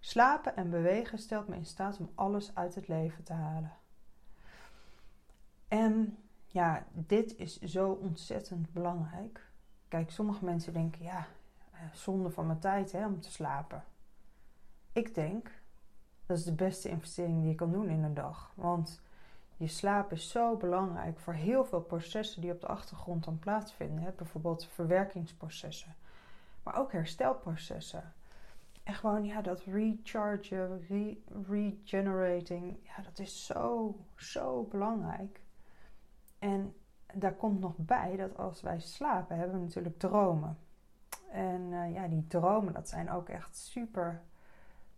Slapen 0.00 0.56
en 0.56 0.70
bewegen 0.70 1.18
stelt 1.18 1.48
me 1.48 1.56
in 1.56 1.66
staat 1.66 1.98
om 1.98 2.10
alles 2.14 2.54
uit 2.54 2.74
het 2.74 2.88
leven 2.88 3.24
te 3.24 3.32
halen. 3.32 3.72
En 5.68 6.18
ja, 6.46 6.86
dit 6.92 7.36
is 7.36 7.60
zo 7.60 7.90
ontzettend 7.90 8.72
belangrijk. 8.72 9.50
Kijk, 9.88 10.10
sommige 10.10 10.44
mensen 10.44 10.72
denken, 10.72 11.02
ja, 11.02 11.26
eh, 11.72 11.80
zonde 11.92 12.30
van 12.30 12.46
mijn 12.46 12.58
tijd 12.58 12.92
hè, 12.92 13.06
om 13.06 13.20
te 13.20 13.30
slapen. 13.30 13.84
Ik 14.92 15.14
denk, 15.14 15.50
dat 16.26 16.36
is 16.36 16.44
de 16.44 16.54
beste 16.54 16.88
investering 16.88 17.40
die 17.40 17.48
je 17.48 17.54
kan 17.54 17.72
doen 17.72 17.88
in 17.88 18.02
een 18.02 18.14
dag. 18.14 18.52
Want 18.54 19.00
je 19.56 19.66
slaap 19.66 20.12
is 20.12 20.30
zo 20.30 20.56
belangrijk 20.56 21.18
voor 21.18 21.32
heel 21.32 21.64
veel 21.64 21.80
processen 21.80 22.40
die 22.40 22.52
op 22.52 22.60
de 22.60 22.66
achtergrond 22.66 23.24
dan 23.24 23.38
plaatsvinden. 23.38 24.02
Hè? 24.02 24.10
Bijvoorbeeld 24.16 24.66
verwerkingsprocessen, 24.66 25.94
maar 26.62 26.78
ook 26.78 26.92
herstelprocessen. 26.92 28.12
En 28.82 28.94
gewoon, 28.94 29.24
ja, 29.24 29.40
dat 29.40 29.62
rechargen, 29.62 30.86
re 30.88 31.16
regenerating, 31.48 32.76
ja, 32.82 33.02
dat 33.02 33.18
is 33.18 33.46
zo, 33.46 33.96
zo 34.16 34.62
belangrijk. 34.62 35.40
En 36.38 36.74
daar 37.14 37.34
komt 37.34 37.60
nog 37.60 37.76
bij 37.76 38.16
dat 38.16 38.36
als 38.36 38.62
wij 38.62 38.80
slapen, 38.80 39.36
hebben 39.36 39.58
we 39.58 39.64
natuurlijk 39.64 39.98
dromen. 39.98 40.58
En 41.30 41.60
uh, 41.60 41.94
ja, 41.94 42.08
die 42.08 42.26
dromen, 42.26 42.72
dat 42.72 42.88
zijn 42.88 43.10
ook 43.10 43.28
echt 43.28 43.56
super 43.56 44.22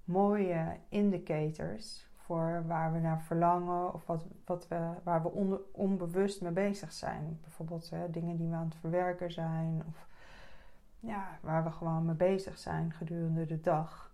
mooie 0.08 0.76
indicators 0.88 2.06
voor 2.16 2.64
waar 2.66 2.92
we 2.92 2.98
naar 2.98 3.22
verlangen 3.22 3.94
of 3.94 4.06
wat, 4.06 4.24
wat 4.44 4.68
we, 4.68 4.90
waar 5.02 5.22
we 5.22 5.60
onbewust 5.72 6.40
mee 6.42 6.52
bezig 6.52 6.92
zijn. 6.92 7.38
Bijvoorbeeld 7.42 7.90
hè, 7.90 8.10
dingen 8.10 8.36
die 8.36 8.48
we 8.48 8.54
aan 8.54 8.64
het 8.64 8.76
verwerken 8.80 9.32
zijn 9.32 9.82
of 9.88 10.06
ja, 11.00 11.38
waar 11.40 11.64
we 11.64 11.70
gewoon 11.70 12.04
mee 12.04 12.14
bezig 12.14 12.58
zijn 12.58 12.92
gedurende 12.92 13.46
de 13.46 13.60
dag. 13.60 14.12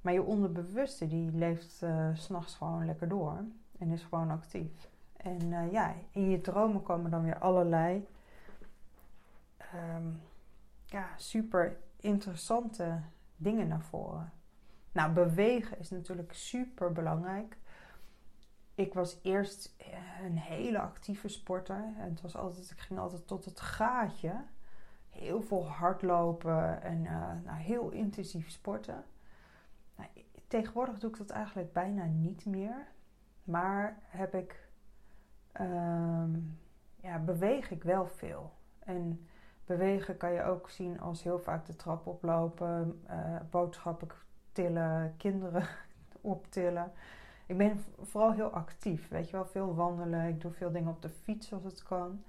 Maar 0.00 0.12
je 0.12 0.22
onderbewuste 0.22 1.06
die 1.06 1.32
leeft 1.32 1.80
uh, 1.82 2.08
s'nachts 2.12 2.54
gewoon 2.54 2.86
lekker 2.86 3.08
door 3.08 3.44
en 3.78 3.90
is 3.90 4.02
gewoon 4.02 4.30
actief. 4.30 4.88
En 5.16 5.42
uh, 5.42 5.72
ja, 5.72 5.94
in 6.10 6.30
je 6.30 6.40
dromen 6.40 6.82
komen 6.82 7.10
dan 7.10 7.22
weer 7.22 7.38
allerlei 7.38 8.06
um, 9.74 10.20
ja, 10.84 11.06
super 11.16 11.76
interessante 12.00 13.00
dingen 13.36 13.68
naar 13.68 13.82
voren. 13.82 14.32
Nou, 14.94 15.12
bewegen 15.12 15.78
is 15.78 15.90
natuurlijk 15.90 16.32
super 16.32 16.92
belangrijk. 16.92 17.56
Ik 18.74 18.94
was 18.94 19.18
eerst 19.22 19.74
eh, 19.76 20.24
een 20.24 20.38
hele 20.38 20.80
actieve 20.80 21.28
sporter. 21.28 21.84
Het 21.96 22.20
was 22.20 22.36
altijd, 22.36 22.70
ik 22.70 22.78
ging 22.78 22.98
altijd 22.98 23.26
tot 23.26 23.44
het 23.44 23.60
gaatje. 23.60 24.44
Heel 25.10 25.42
veel 25.42 25.68
hardlopen 25.68 26.82
en 26.82 27.04
uh, 27.04 27.32
nou, 27.44 27.58
heel 27.58 27.90
intensief 27.90 28.50
sporten. 28.50 29.04
Nou, 29.96 30.08
tegenwoordig 30.48 30.98
doe 30.98 31.10
ik 31.10 31.18
dat 31.18 31.30
eigenlijk 31.30 31.72
bijna 31.72 32.04
niet 32.04 32.46
meer. 32.46 32.86
Maar 33.44 33.98
heb 34.02 34.34
ik, 34.34 34.68
um, 35.60 36.58
ja, 36.96 37.18
beweeg 37.18 37.70
ik 37.70 37.82
wel 37.82 38.06
veel. 38.06 38.52
En 38.78 39.28
bewegen 39.64 40.16
kan 40.16 40.32
je 40.32 40.42
ook 40.42 40.70
zien 40.70 41.00
als 41.00 41.22
heel 41.22 41.38
vaak 41.38 41.66
de 41.66 41.76
trap 41.76 42.06
oplopen, 42.06 43.04
uh, 43.10 43.36
boodschappen 43.50 44.08
tillen, 44.54 45.14
kinderen 45.16 45.66
optillen. 46.20 46.92
Ik 47.46 47.56
ben 47.56 47.84
vooral 48.00 48.32
heel 48.32 48.50
actief, 48.50 49.08
weet 49.08 49.30
je 49.30 49.36
wel, 49.36 49.46
veel 49.46 49.74
wandelen. 49.74 50.28
Ik 50.28 50.40
doe 50.40 50.52
veel 50.52 50.72
dingen 50.72 50.90
op 50.90 51.02
de 51.02 51.08
fiets 51.08 51.52
als 51.52 51.64
het 51.64 51.82
kan. 51.82 52.22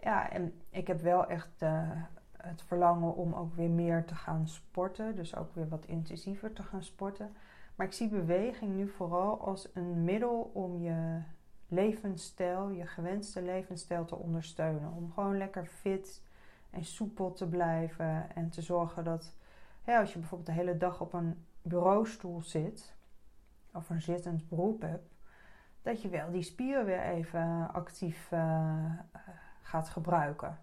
Ja, 0.00 0.30
en 0.30 0.52
ik 0.70 0.86
heb 0.86 1.00
wel 1.00 1.26
echt 1.26 1.62
uh, 1.62 1.90
het 2.36 2.62
verlangen 2.62 3.14
om 3.14 3.34
ook 3.34 3.54
weer 3.54 3.70
meer 3.70 4.04
te 4.04 4.14
gaan 4.14 4.48
sporten. 4.48 5.16
Dus 5.16 5.36
ook 5.36 5.54
weer 5.54 5.68
wat 5.68 5.86
intensiever 5.86 6.52
te 6.52 6.62
gaan 6.62 6.82
sporten. 6.82 7.32
Maar 7.74 7.86
ik 7.86 7.92
zie 7.92 8.08
beweging 8.08 8.76
nu 8.76 8.88
vooral 8.88 9.40
als 9.40 9.68
een 9.74 10.04
middel 10.04 10.50
om 10.54 10.78
je 10.78 11.20
levensstijl, 11.68 12.70
je 12.70 12.86
gewenste 12.86 13.42
levensstijl 13.42 14.04
te 14.04 14.16
ondersteunen. 14.16 14.92
Om 14.92 15.12
gewoon 15.12 15.36
lekker 15.36 15.66
fit 15.66 16.22
en 16.70 16.84
soepel 16.84 17.32
te 17.32 17.48
blijven 17.48 18.34
en 18.34 18.50
te 18.50 18.62
zorgen 18.62 19.04
dat 19.04 19.34
als 19.96 20.12
je 20.12 20.18
bijvoorbeeld 20.18 20.50
de 20.50 20.62
hele 20.62 20.76
dag 20.76 21.00
op 21.00 21.12
een 21.12 21.46
bureaustoel 21.62 22.40
zit 22.40 22.96
of 23.72 23.90
een 23.90 24.02
zittend 24.02 24.48
beroep 24.48 24.80
hebt, 24.80 25.14
dat 25.82 26.02
je 26.02 26.08
wel 26.08 26.30
die 26.30 26.42
spieren 26.42 26.84
weer 26.84 27.02
even 27.02 27.72
actief 27.72 28.30
uh, 28.32 28.92
gaat 29.62 29.88
gebruiken. 29.88 30.58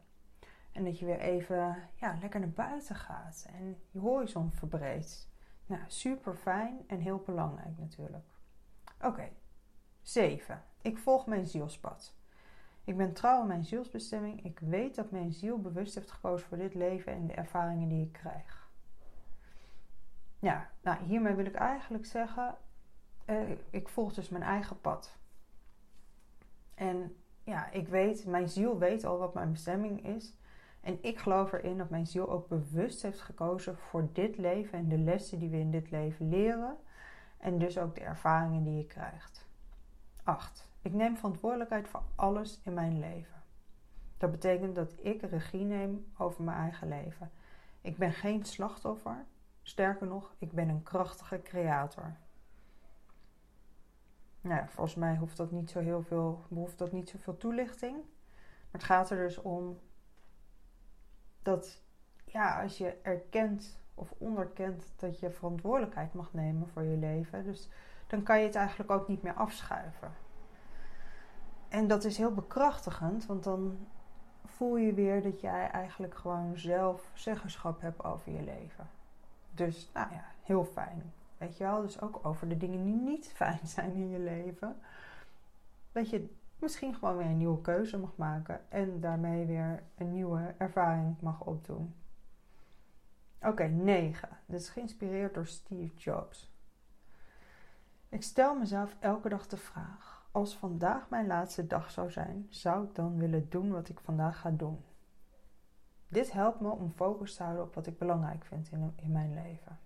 En 0.72 0.84
dat 0.84 1.00
je 1.00 1.06
weer 1.06 1.20
even 1.20 1.78
ja, 1.96 2.18
lekker 2.22 2.40
naar 2.40 2.50
buiten 2.50 2.96
gaat 2.96 3.48
en 3.54 3.78
je 3.92 4.00
horizon 4.00 4.52
verbreedt. 4.52 5.30
Nou, 5.66 5.82
super 5.88 6.34
fijn 6.34 6.78
en 6.88 7.00
heel 7.00 7.22
belangrijk 7.26 7.78
natuurlijk. 7.78 8.26
Oké, 8.98 9.08
okay. 9.08 9.32
7. 10.02 10.64
Ik 10.82 10.98
volg 10.98 11.26
mijn 11.26 11.48
zielspad. 11.48 12.16
Ik 12.84 12.98
ben 12.98 13.14
trouw 13.14 13.42
aan 13.42 13.48
mijn 13.48 13.66
zielsbestemming. 13.66 14.44
Ik 14.44 14.60
weet 14.60 14.96
dat 14.96 15.12
mijn 15.12 15.34
ziel 15.34 15.62
bewust 15.62 15.96
heeft 15.96 16.12
gekozen 16.12 16.48
voor 16.48 16.58
dit 16.58 16.74
leven 16.74 17.14
en 17.14 17.28
de 17.28 17.34
ervaringen 17.34 17.88
die 17.88 18.06
ik 18.06 18.12
krijg. 18.12 18.65
Ja, 20.46 20.70
nou 20.82 21.04
hiermee 21.04 21.34
wil 21.34 21.46
ik 21.46 21.56
eigenlijk 21.56 22.06
zeggen, 22.06 22.56
uh, 23.26 23.50
ik 23.70 23.90
volg 23.90 24.14
dus 24.14 24.30
mijn 24.30 24.44
eigen 24.44 24.82
pad. 24.82 25.18
En 26.74 27.16
ja, 27.44 27.72
ik 27.72 27.88
weet, 27.88 28.26
mijn 28.26 28.50
ziel 28.50 28.78
weet 28.78 29.06
al 29.06 29.18
wat 29.18 29.34
mijn 29.34 29.52
bestemming 29.52 30.06
is. 30.06 30.34
En 30.82 30.98
ik 31.02 31.18
geloof 31.18 31.52
erin 31.52 31.78
dat 31.78 31.90
mijn 31.90 32.08
ziel 32.08 32.30
ook 32.30 32.48
bewust 32.48 33.02
heeft 33.02 33.22
gekozen 33.22 33.78
voor 33.78 34.10
dit 34.14 34.38
leven 34.38 34.78
en 34.78 34.88
de 34.88 34.98
lessen 34.98 35.40
die 35.40 35.50
we 35.50 35.58
in 35.58 35.72
dit 35.72 35.92
leven 35.92 36.30
leren. 36.30 36.78
En 37.38 37.58
dus 37.58 37.78
ook 37.78 37.96
de 37.96 38.02
ervaringen 38.02 38.64
die 38.64 38.78
je 38.78 38.86
krijgt. 38.86 39.48
8. 40.24 40.70
Ik 40.82 40.94
neem 40.94 41.16
verantwoordelijkheid 41.16 41.88
voor 41.88 42.04
alles 42.16 42.62
in 42.64 42.74
mijn 42.74 43.00
leven. 43.00 43.44
Dat 44.18 44.32
betekent 44.32 44.76
dat 44.76 44.94
ik 45.02 45.22
regie 45.22 45.64
neem 45.64 46.06
over 46.18 46.44
mijn 46.44 46.58
eigen 46.58 46.88
leven. 46.88 47.32
Ik 47.82 47.98
ben 47.98 48.14
geen 48.14 48.46
slachtoffer. 48.46 49.26
Sterker 49.68 50.08
nog, 50.08 50.36
ik 50.38 50.52
ben 50.52 50.70
een 50.70 50.84
krachtige 50.84 51.42
creator. 51.42 52.16
Nou 54.42 54.56
ja, 54.56 54.68
volgens 54.68 54.96
mij 54.96 55.18
hoeft 55.18 55.38
dat 55.38 55.52
niet 55.52 55.70
zo 55.70 55.80
heel 55.80 56.02
veel, 56.02 56.44
behoeft 56.48 56.78
dat 56.78 56.92
niet 56.92 57.10
zoveel 57.10 57.38
toelichting. 57.38 57.96
Maar 57.96 58.72
het 58.72 58.84
gaat 58.84 59.10
er 59.10 59.18
dus 59.18 59.38
om 59.38 59.80
dat 61.42 61.82
ja, 62.26 62.62
als 62.62 62.78
je 62.78 62.98
erkent 63.02 63.80
of 63.94 64.14
onderkent 64.18 64.94
dat 64.96 65.20
je 65.20 65.32
verantwoordelijkheid 65.32 66.14
mag 66.14 66.34
nemen 66.34 66.68
voor 66.68 66.84
je 66.84 66.98
leven, 66.98 67.44
dus 67.44 67.70
dan 68.08 68.24
kan 68.24 68.40
je 68.40 68.46
het 68.46 68.56
eigenlijk 68.56 68.92
ook 68.92 69.08
niet 69.08 69.22
meer 69.22 69.34
afschuiven. 69.34 70.14
En 71.68 71.88
dat 71.88 72.04
is 72.04 72.18
heel 72.18 72.34
bekrachtigend, 72.34 73.26
want 73.26 73.44
dan 73.44 73.88
voel 74.46 74.78
je 74.78 74.94
weer 74.94 75.24
dat 75.24 75.42
jij 75.42 75.70
eigenlijk 75.70 76.16
gewoon 76.16 76.58
zelf 76.58 77.12
zeggenschap 77.14 77.82
hebt 77.82 78.04
over 78.04 78.32
je 78.32 78.42
leven. 78.42 78.90
Dus, 79.56 79.90
nou 79.94 80.14
ja, 80.14 80.26
heel 80.44 80.66
fijn. 80.66 81.14
Weet 81.38 81.58
je 81.58 81.64
wel, 81.64 81.82
dus 81.82 82.02
ook 82.02 82.20
over 82.26 82.48
de 82.50 82.58
dingen 82.58 82.84
die 82.84 82.96
niet 82.96 83.28
fijn 83.36 83.60
zijn 83.64 83.94
in 83.94 84.10
je 84.10 84.20
leven. 84.20 84.78
Dat 85.92 86.10
je 86.10 86.30
misschien 86.60 86.96
gewoon 86.96 87.18
weer 87.18 87.26
een 87.26 87.38
nieuwe 87.38 87.62
keuze 87.62 87.98
mag 87.98 88.16
maken 88.16 88.72
en 88.72 89.00
daarmee 89.00 89.46
weer 89.46 89.84
een 89.98 90.12
nieuwe 90.12 90.56
ervaring 90.58 91.16
mag 91.22 91.42
opdoen. 91.42 91.94
Oké, 93.42 93.64
9. 93.64 94.30
Dit 94.46 94.60
is 94.60 94.70
geïnspireerd 94.70 95.34
door 95.34 95.48
Steve 95.48 95.96
Jobs. 95.96 96.54
Ik 98.10 98.24
stel 98.24 98.56
mezelf 98.56 98.96
elke 99.00 99.30
dag 99.30 99.48
de 99.48 99.58
vraag: 99.58 100.28
als 100.32 100.58
vandaag 100.58 101.10
mijn 101.10 101.28
laatste 101.28 101.68
dag 101.68 101.92
zou 101.92 102.12
zijn, 102.12 102.48
zou 102.50 102.86
ik 102.86 102.96
dan 102.96 103.18
willen 103.18 103.50
doen 103.50 103.72
wat 103.72 103.90
ik 103.90 104.00
vandaag 104.00 104.40
ga 104.40 104.50
doen? 104.50 104.84
Dit 106.08 106.32
helpt 106.32 106.60
me 106.60 106.70
om 106.70 106.92
focus 106.92 107.36
te 107.36 107.44
houden 107.44 107.64
op 107.64 107.76
wat 107.76 107.88
ik 107.88 107.98
belangrijk 107.98 108.46
vind 108.46 108.72
in, 108.72 108.94
in 108.96 109.12
mijn 109.12 109.34
leven. 109.34 109.80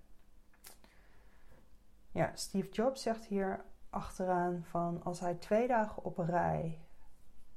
Ja, 2.12 2.32
Steve 2.34 2.70
Jobs 2.70 3.02
zegt 3.02 3.26
hier 3.26 3.66
achteraan 3.90 4.64
van 4.64 5.04
als 5.04 5.20
hij 5.20 5.34
twee 5.34 5.68
dagen 5.68 6.04
op 6.04 6.18
rij 6.18 6.80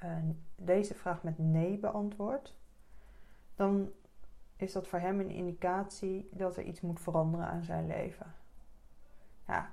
uh, 0.05 0.17
deze 0.57 0.95
vraag 0.95 1.23
met 1.23 1.39
nee 1.39 1.79
beantwoordt, 1.79 2.57
dan 3.55 3.93
is 4.57 4.73
dat 4.73 4.89
voor 4.89 4.99
hem 4.99 5.21
een 5.21 5.31
indicatie 5.31 6.29
dat 6.33 6.57
er 6.57 6.65
iets 6.65 6.81
moet 6.81 7.01
veranderen 7.01 7.47
aan 7.47 7.65
zijn 7.65 7.87
leven. 7.87 8.35
Ja, 9.47 9.73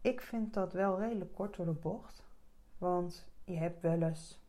ik 0.00 0.20
vind 0.20 0.54
dat 0.54 0.72
wel 0.72 0.98
redelijk 0.98 1.34
kort 1.34 1.56
door 1.56 1.66
de 1.66 1.72
bocht, 1.72 2.24
want 2.78 3.26
je 3.44 3.56
hebt 3.56 3.80
wel 3.80 4.02
eens 4.02 4.40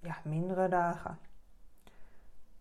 ja, 0.00 0.16
mindere 0.24 0.68
dagen. 0.68 1.18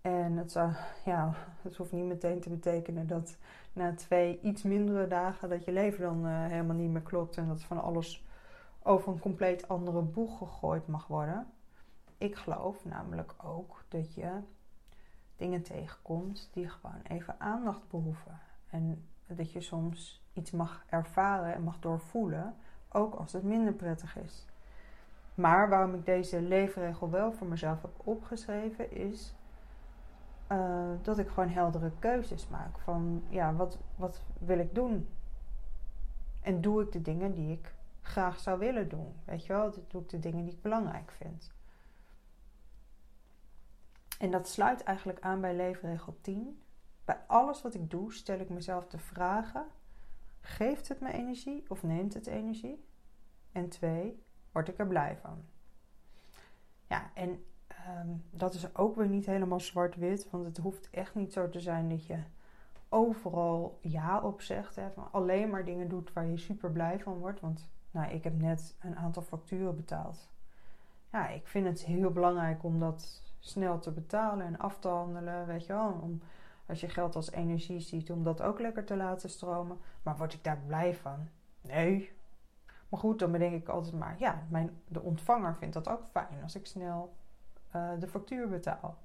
En 0.06 0.38
het, 0.38 0.52
zou, 0.52 0.72
ja, 1.06 1.34
het 1.62 1.76
hoeft 1.76 1.92
niet 1.92 2.06
meteen 2.06 2.40
te 2.40 2.50
betekenen 2.50 3.08
dat 3.08 3.38
na 3.74 3.94
twee 3.94 4.40
iets 4.42 4.64
mindere 4.64 5.08
dagen 5.08 5.50
dat 5.50 5.66
je 5.66 5.72
leven 5.72 6.02
dan 6.02 6.26
uh, 6.26 6.46
helemaal 6.46 6.76
niet 6.76 6.90
meer 6.90 7.02
klopt 7.02 7.38
en 7.38 7.48
dat 7.48 7.62
van 7.62 7.82
alles 7.84 8.26
over 8.84 9.12
een 9.12 9.20
compleet 9.20 9.68
andere 9.68 10.02
boeg 10.02 10.38
gegooid 10.38 10.88
mag 10.88 11.08
worden. 11.08 11.48
Ik 12.18 12.36
geloof 12.36 12.86
namelijk 12.86 13.34
ook 13.44 13.84
dat 13.88 14.14
je 14.14 14.30
dingen 15.36 15.62
tegenkomt 15.62 16.50
die 16.54 16.70
gewoon 16.70 17.02
even 17.08 17.40
aandacht 17.40 17.90
behoeven. 17.90 18.40
En 18.70 19.08
dat 19.28 19.52
je 19.52 19.62
soms 19.62 20.24
iets 20.34 20.52
mag 20.52 20.86
ervaren 20.90 21.54
en 21.54 21.64
mag 21.64 21.80
doorvoelen, 21.80 22.56
ook 22.90 23.16
als 23.16 23.34
het 23.34 23.44
minder 23.44 23.74
prettig 23.74 24.18
is. 24.18 24.46
Maar 25.36 25.70
waarom 25.70 25.94
ik 25.94 26.06
deze 26.06 26.42
leefregel 26.42 27.10
wel 27.10 27.34
voor 27.34 27.48
mezelf 27.48 27.82
heb 27.82 28.08
opgeschreven, 28.08 28.92
is 28.92 29.34
uh, 30.52 30.90
dat 31.02 31.18
ik 31.18 31.28
gewoon 31.28 31.50
heldere 31.50 31.92
keuzes 32.00 32.48
maak. 32.48 32.80
Van 32.80 33.24
ja, 33.30 33.56
wat, 33.56 33.78
wat 33.96 34.22
wil 34.40 34.60
ik 34.60 34.76
doen? 34.76 35.10
En 36.42 36.62
doe 36.62 36.82
ik 36.82 36.92
de 36.92 37.02
dingen 37.02 37.34
die 37.34 37.52
ik 37.52 37.74
graag 38.02 38.40
zou 38.40 38.60
willen 38.60 38.90
doen? 38.90 39.14
Weet 39.26 39.46
je 39.46 39.54
wel, 39.54 39.74
doe 39.88 40.02
ik 40.02 40.10
de 40.10 40.20
dingen 40.20 40.46
die 40.46 40.54
ik 40.54 40.62
belangrijk 40.62 41.12
vind. 41.12 41.54
En 44.20 44.32
dat 44.32 44.48
sluit 44.48 44.84
eigenlijk 44.84 45.20
aan 45.20 45.42
bij 45.42 45.56
leefregel 45.56 46.18
10. 46.22 46.62
Bij 47.06 47.20
alles 47.28 47.62
wat 47.62 47.74
ik 47.74 47.90
doe, 47.90 48.14
stel 48.14 48.40
ik 48.40 48.50
mezelf 48.50 48.88
de 48.88 48.98
vragen: 48.98 49.66
geeft 50.42 50.88
het 50.88 51.00
me 51.00 51.12
energie 51.12 51.66
of 51.68 51.84
neemt 51.84 52.14
het 52.14 52.28
energie? 52.28 52.86
En 53.52 53.70
twee, 53.70 54.24
word 54.52 54.68
ik 54.68 54.80
er 54.80 54.88
blij 54.88 55.18
van? 55.18 55.46
Ja, 56.88 57.12
en 57.14 57.46
Ehm, 57.86 58.08
dat 58.32 58.54
is 58.54 58.76
ook 58.76 58.96
weer 58.96 59.08
niet 59.08 59.26
helemaal 59.26 59.60
zwart-wit, 59.60 60.28
want 60.30 60.46
het 60.46 60.58
hoeft 60.58 60.90
echt 60.90 61.16
niet 61.16 61.34
zo 61.34 61.50
te 61.50 61.60
zijn 61.60 61.90
dat 61.90 62.06
je 62.06 62.18
overal 62.90 63.78
ja 63.82 64.22
op 64.22 64.42
zegt. 64.42 64.76
Maar 64.76 65.08
alleen 65.12 65.50
maar 65.50 65.66
dingen 65.66 65.90
doet 65.90 66.14
waar 66.14 66.26
je 66.26 66.38
super 66.38 66.72
blij 66.72 67.00
van 67.00 67.18
wordt. 67.18 67.40
Want 67.40 67.70
nou, 67.92 68.12
ik 68.12 68.24
heb 68.24 68.42
net 68.42 68.76
een 68.80 68.96
aantal 68.96 69.24
facturen 69.24 69.76
betaald. 69.76 70.30
Ja, 71.12 71.28
ik 71.28 71.48
vind 71.48 71.66
het 71.68 71.86
heel 71.86 72.12
belangrijk 72.12 72.64
om 72.64 72.80
dat 72.80 73.22
snel 73.40 73.80
te 73.80 73.92
betalen 73.92 74.46
en 74.46 74.58
af 74.58 74.80
te 74.80 74.88
handelen. 74.88 75.48
Weet 75.48 75.66
je 75.66 75.74
wel, 75.74 76.00
om, 76.02 76.22
als 76.66 76.80
je 76.80 76.90
geld 76.90 77.16
als 77.16 77.32
energie 77.32 77.80
ziet, 77.80 78.12
om 78.12 78.24
dat 78.24 78.42
ook 78.42 78.60
lekker 78.60 78.86
te 78.86 78.96
laten 78.96 79.30
stromen. 79.30 79.78
Maar 80.04 80.18
word 80.18 80.34
ik 80.34 80.44
daar 80.44 80.62
blij 80.66 80.96
van? 80.96 81.28
Nee. 81.62 82.12
Maar 82.90 83.00
goed, 83.00 83.20
dan 83.20 83.32
bedenk 83.32 83.54
ik 83.54 83.70
altijd 83.70 83.94
maar, 83.94 84.16
ja, 84.20 84.44
mijn, 84.50 84.82
de 84.88 85.02
ontvanger 85.02 85.56
vindt 85.56 85.74
dat 85.74 85.90
ook 85.90 86.06
fijn 86.06 86.44
als 86.44 86.56
ik 86.56 86.66
snel 86.66 87.14
uh, 87.76 87.90
de 88.00 88.08
factuur 88.08 88.50
betaal. 88.50 88.98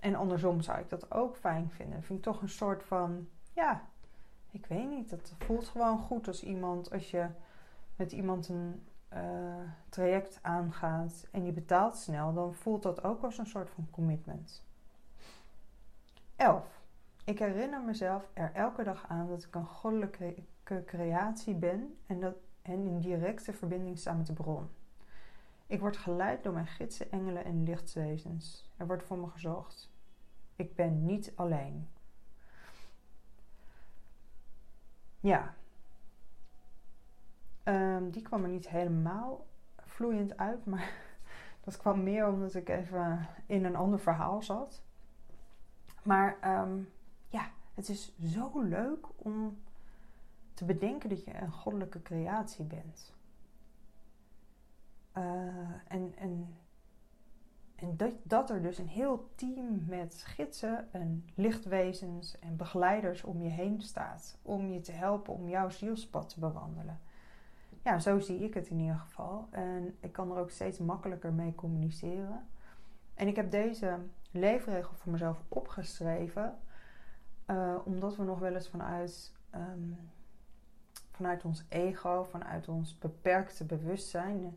En 0.00 0.14
andersom 0.14 0.60
zou 0.60 0.78
ik 0.78 0.88
dat 0.88 1.12
ook 1.12 1.36
fijn 1.36 1.70
vinden. 1.70 2.02
vind 2.02 2.18
ik 2.18 2.24
toch 2.24 2.42
een 2.42 2.48
soort 2.48 2.82
van, 2.82 3.28
ja, 3.52 3.82
ik 4.50 4.66
weet 4.66 4.88
niet. 4.88 5.10
Het 5.10 5.34
voelt 5.38 5.68
gewoon 5.68 5.98
goed 5.98 6.26
als 6.26 6.42
iemand, 6.42 6.92
als 6.92 7.10
je 7.10 7.26
met 7.96 8.12
iemand 8.12 8.48
een 8.48 8.86
uh, 9.14 9.20
traject 9.88 10.38
aangaat 10.42 11.26
en 11.30 11.44
je 11.44 11.52
betaalt 11.52 11.96
snel, 11.96 12.32
dan 12.32 12.54
voelt 12.54 12.82
dat 12.82 13.04
ook 13.04 13.22
als 13.22 13.38
een 13.38 13.46
soort 13.46 13.70
van 13.70 13.88
commitment. 13.90 14.62
11. 16.36 16.82
Ik 17.24 17.38
herinner 17.38 17.80
mezelf 17.80 18.30
er 18.32 18.50
elke 18.54 18.82
dag 18.82 19.04
aan 19.08 19.28
dat 19.28 19.44
ik 19.44 19.54
een 19.54 19.66
goddelijke 19.66 20.34
creatie 20.86 21.54
ben 21.54 21.96
en, 22.06 22.20
dat, 22.20 22.34
en 22.62 22.86
in 22.86 23.00
directe 23.00 23.52
verbinding 23.52 23.98
sta 23.98 24.12
met 24.12 24.26
de 24.26 24.32
bron. 24.32 24.68
Ik 25.66 25.80
word 25.80 25.96
geleid 25.96 26.42
door 26.42 26.52
mijn 26.52 26.66
gidsen, 26.66 27.10
engelen 27.10 27.44
en 27.44 27.62
lichtwezens. 27.62 28.70
Er 28.76 28.86
wordt 28.86 29.02
voor 29.02 29.18
me 29.18 29.28
gezorgd. 29.28 29.90
Ik 30.56 30.74
ben 30.74 31.04
niet 31.04 31.32
alleen. 31.34 31.88
Ja. 35.20 35.54
Um, 37.64 38.10
die 38.10 38.22
kwam 38.22 38.42
er 38.42 38.48
niet 38.48 38.68
helemaal 38.68 39.46
vloeiend 39.76 40.36
uit, 40.36 40.66
maar 40.66 40.92
dat 41.64 41.76
kwam 41.76 42.02
meer 42.02 42.28
omdat 42.28 42.54
ik 42.54 42.68
even 42.68 43.28
in 43.46 43.64
een 43.64 43.76
ander 43.76 43.98
verhaal 43.98 44.42
zat. 44.42 44.82
Maar 46.02 46.60
um, 46.60 46.88
ja, 47.28 47.50
het 47.74 47.88
is 47.88 48.12
zo 48.22 48.60
leuk 48.60 49.06
om 49.16 49.58
te 50.54 50.64
bedenken 50.64 51.08
dat 51.08 51.24
je 51.24 51.34
een 51.34 51.52
goddelijke 51.52 52.02
creatie 52.02 52.64
bent. 52.64 53.13
Uh, 55.18 55.24
en 55.88 56.12
en, 56.16 56.54
en 57.74 57.96
dat, 57.96 58.12
dat 58.22 58.50
er 58.50 58.62
dus 58.62 58.78
een 58.78 58.88
heel 58.88 59.30
team 59.34 59.84
met 59.86 60.22
gidsen 60.26 60.92
en 60.92 61.24
lichtwezens 61.34 62.38
en 62.38 62.56
begeleiders 62.56 63.24
om 63.24 63.42
je 63.42 63.48
heen 63.48 63.82
staat. 63.82 64.38
Om 64.42 64.72
je 64.72 64.80
te 64.80 64.92
helpen 64.92 65.34
om 65.34 65.48
jouw 65.48 65.68
zielspad 65.68 66.28
te 66.28 66.40
bewandelen. 66.40 67.00
Ja, 67.82 67.98
zo 67.98 68.18
zie 68.18 68.38
ik 68.38 68.54
het 68.54 68.68
in 68.68 68.78
ieder 68.78 68.96
geval. 68.96 69.48
En 69.50 69.96
ik 70.00 70.12
kan 70.12 70.30
er 70.30 70.38
ook 70.38 70.50
steeds 70.50 70.78
makkelijker 70.78 71.32
mee 71.32 71.54
communiceren. 71.54 72.46
En 73.14 73.28
ik 73.28 73.36
heb 73.36 73.50
deze 73.50 73.98
leefregel 74.30 74.94
voor 74.94 75.12
mezelf 75.12 75.42
opgeschreven. 75.48 76.58
Uh, 77.46 77.76
omdat 77.84 78.16
we 78.16 78.22
nog 78.22 78.38
wel 78.38 78.54
eens 78.54 78.68
vanuit, 78.68 79.32
um, 79.54 80.10
vanuit 81.10 81.44
ons 81.44 81.64
ego, 81.68 82.24
vanuit 82.24 82.68
ons 82.68 82.98
beperkte 82.98 83.64
bewustzijn 83.64 84.56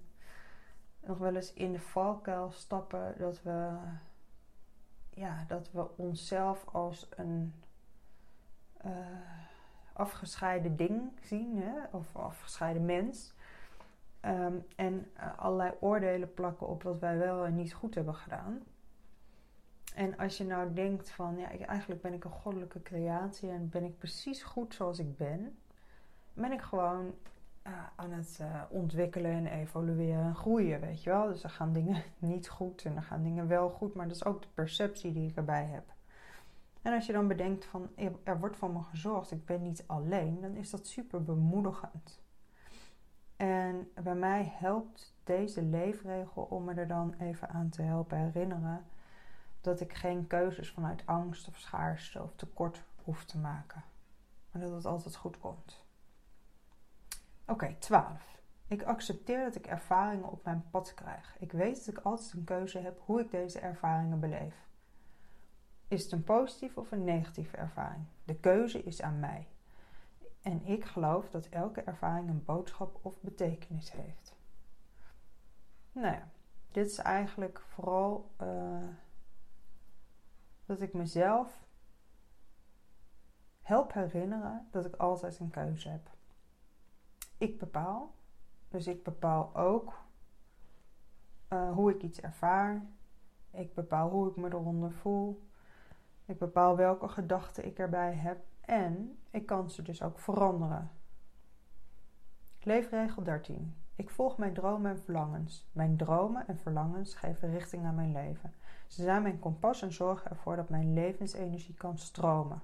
nog 1.08 1.18
wel 1.18 1.36
eens 1.36 1.54
in 1.54 1.72
de 1.72 1.80
valkuil 1.80 2.52
stappen 2.52 3.16
dat 3.18 3.42
we, 3.42 3.78
ja, 5.10 5.46
dat 5.48 5.72
we 5.72 5.98
onszelf 5.98 6.66
als 6.72 7.08
een 7.16 7.54
uh, 8.86 8.92
afgescheiden 9.94 10.76
ding 10.76 11.12
zien, 11.22 11.62
hè? 11.62 11.74
of 11.92 12.16
afgescheiden 12.16 12.86
mens. 12.86 13.34
Ehm, 14.20 14.56
en 14.76 15.12
uh, 15.18 15.38
allerlei 15.38 15.74
oordelen 15.80 16.34
plakken 16.34 16.68
op 16.68 16.84
wat 16.84 17.00
wij 17.00 17.18
wel 17.18 17.46
en 17.46 17.56
niet 17.56 17.74
goed 17.74 17.96
hebben 17.96 18.16
gedaan. 18.16 18.64
En 19.96 20.18
als 20.18 20.38
je 20.38 20.46
nou 20.46 20.74
denkt 20.74 21.10
van, 21.10 21.38
ja, 21.38 21.50
eigenlijk 21.50 22.02
ben 22.02 22.14
ik 22.14 22.24
een 22.24 22.32
goddelijke 22.32 22.82
creatie 22.82 23.50
en 23.50 23.70
ben 23.70 23.84
ik 23.84 23.98
precies 23.98 24.44
goed 24.44 24.74
zoals 24.74 25.00
ik 25.00 25.18
ben, 25.18 25.58
ben 26.34 26.52
ik 26.52 26.62
gewoon 26.62 27.14
uh, 27.68 27.74
aan 27.96 28.12
het 28.12 28.38
uh, 28.42 28.62
ontwikkelen 28.70 29.32
en 29.32 29.46
evolueren 29.46 30.24
en 30.24 30.36
groeien, 30.36 30.80
weet 30.80 31.04
je 31.04 31.10
wel. 31.10 31.28
Dus 31.28 31.44
er 31.44 31.50
gaan 31.50 31.74
dingen 31.74 32.04
niet 32.18 32.50
goed 32.50 32.86
en 32.86 32.96
er 32.96 33.04
gaan 33.04 33.24
dingen 33.24 33.48
wel 33.48 33.70
goed, 33.70 33.94
maar 33.94 34.08
dat 34.08 34.16
is 34.16 34.26
ook 34.26 34.42
de 34.42 34.48
perceptie 34.54 35.14
die 35.14 35.30
ik 35.30 35.36
erbij 35.36 35.66
heb. 35.66 35.96
En 36.82 36.94
als 36.94 37.06
je 37.06 37.14
dan 37.14 37.28
bedenkt 37.28 37.66
van, 37.66 37.90
er 38.24 38.40
wordt 38.40 38.58
voor 38.58 38.72
me 38.72 38.82
gezorgd, 38.82 39.32
ik 39.32 39.46
ben 39.46 39.62
niet 39.62 39.84
alleen, 39.88 40.42
dan 40.42 40.56
is 40.56 40.70
dat 40.70 40.88
super 40.88 41.24
bemoedigend. 41.24 42.22
En 43.36 43.92
bij 44.04 44.16
mij 44.16 44.54
helpt 44.56 45.16
deze 45.24 45.62
leefregel 45.62 46.44
om 46.44 46.64
me 46.64 46.74
er 46.74 46.88
dan 46.88 47.14
even 47.20 47.50
aan 47.50 47.70
te 47.70 47.82
helpen 47.82 48.18
herinneren 48.18 48.86
dat 49.62 49.80
ik 49.80 49.94
geen 49.94 50.28
keuzes 50.28 50.72
vanuit 50.72 51.06
angst 51.06 51.48
of 51.48 51.58
schaarste 51.58 52.24
of 52.24 52.36
tekort 52.36 52.84
hoef 53.04 53.26
te 53.26 53.38
maken. 53.38 53.84
Maar 54.52 54.62
dat 54.62 54.72
het 54.72 54.86
altijd 54.86 55.16
goed 55.16 55.40
komt. 55.40 55.87
Oké, 57.48 57.76
12. 57.80 58.42
Ik 58.68 58.84
accepteer 58.84 59.44
dat 59.44 59.56
ik 59.56 59.68
ervaringen 59.68 60.32
op 60.32 60.44
mijn 60.44 60.70
pad 60.70 60.94
krijg. 60.94 61.36
Ik 61.40 61.52
weet 61.52 61.86
dat 61.86 61.98
ik 61.98 62.04
altijd 62.04 62.34
een 62.34 62.44
keuze 62.44 62.80
heb 62.80 63.00
hoe 63.06 63.20
ik 63.20 63.32
deze 63.32 63.60
ervaringen 63.60 64.20
beleef. 64.20 64.68
Is 65.88 66.04
het 66.04 66.12
een 66.12 66.24
positieve 66.24 66.80
of 66.80 66.92
een 66.92 67.04
negatieve 67.04 67.58
ervaring? 67.58 68.06
De 68.24 68.36
keuze 68.36 68.84
is 68.84 69.02
aan 69.02 69.20
mij. 69.20 69.48
En 70.42 70.66
ik 70.66 70.86
geloof 70.86 71.30
dat 71.30 71.46
elke 71.46 71.82
ervaring 71.82 72.30
een 72.30 72.44
boodschap 72.44 73.00
of 73.02 73.22
betekenis 73.22 73.92
heeft. 73.92 74.36
Nou 75.92 76.14
ja, 76.14 76.30
dit 76.72 76.86
is 76.86 76.98
eigenlijk 76.98 77.60
vooral 77.60 78.32
uh, 78.42 78.88
dat 80.66 80.82
ik 80.82 80.94
mezelf 80.94 81.66
help 83.62 83.94
herinneren 83.94 84.68
dat 84.72 84.86
ik 84.86 84.96
altijd 84.96 85.40
een 85.40 85.50
keuze 85.50 85.90
heb. 85.90 86.17
Ik 87.38 87.60
bepaal, 87.60 88.14
dus 88.68 88.88
ik 88.88 89.04
bepaal 89.04 89.56
ook 89.56 89.94
uh, 91.50 91.72
hoe 91.74 91.92
ik 91.92 92.02
iets 92.02 92.22
ervaar. 92.22 92.86
Ik 93.52 93.74
bepaal 93.74 94.10
hoe 94.10 94.30
ik 94.30 94.36
me 94.36 94.48
eronder 94.48 94.92
voel. 94.92 95.48
Ik 96.26 96.38
bepaal 96.38 96.76
welke 96.76 97.08
gedachten 97.08 97.66
ik 97.66 97.80
erbij 97.80 98.14
heb 98.14 98.46
en 98.62 99.20
ik 99.32 99.46
kan 99.46 99.70
ze 99.70 99.82
dus 99.82 100.02
ook 100.02 100.20
veranderen. 100.20 100.92
Leefregel 102.60 103.24
13. 103.24 103.76
Ik 103.96 104.10
volg 104.10 104.38
mijn 104.38 104.54
dromen 104.54 104.92
en 104.92 105.00
verlangens. 105.00 105.68
Mijn 105.72 105.98
dromen 105.98 106.48
en 106.48 106.58
verlangens 106.58 107.16
geven 107.16 107.52
richting 107.52 107.86
aan 107.86 107.96
mijn 107.96 108.12
leven. 108.12 108.54
Ze 108.88 109.04
zijn 109.04 109.22
mijn 109.22 109.40
kompas 109.40 109.82
en 109.82 109.94
zorgen 109.94 110.32
ervoor 110.32 110.56
dat 110.56 110.70
mijn 110.70 110.94
levensenergie 110.94 111.76
kan 111.76 111.98
stromen. 111.98 112.62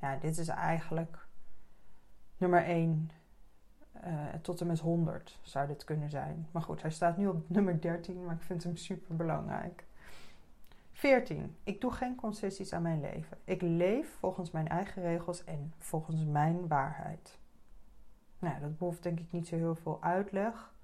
Ja, 0.00 0.16
dit 0.16 0.38
is 0.38 0.48
eigenlijk 0.48 1.26
nummer 2.36 2.64
1 2.64 3.10
eh, 4.06 4.12
tot 4.42 4.60
en 4.60 4.66
met 4.66 4.80
100 4.80 5.38
zou 5.42 5.66
dit 5.66 5.84
kunnen 5.84 6.10
zijn. 6.10 6.48
Maar 6.50 6.62
goed, 6.62 6.82
hij 6.82 6.90
staat 6.90 7.16
nu 7.16 7.26
op 7.26 7.48
nummer 7.56 7.80
13, 7.80 8.24
maar 8.24 8.34
ik 8.34 8.42
vind 8.42 8.62
hem 8.62 8.76
super 8.76 9.16
belangrijk. 9.16 9.84
14. 10.92 11.56
Ik 11.64 11.80
doe 11.80 11.92
geen 11.92 12.14
concessies 12.14 12.72
aan 12.72 12.82
mijn 12.82 13.00
leven. 13.00 13.38
Ik 13.44 13.62
leef 13.62 14.16
volgens 14.18 14.50
mijn 14.50 14.68
eigen 14.68 15.02
regels 15.02 15.44
en 15.44 15.72
volgens 15.78 16.24
mijn 16.24 16.68
waarheid. 16.68 17.38
Nou, 18.38 18.60
dat 18.60 18.78
behoeft 18.78 19.02
denk 19.02 19.20
ik 19.20 19.32
niet 19.32 19.48
zo 19.48 19.56
heel 19.56 19.74
veel 19.74 20.02
uitleg. 20.02 20.74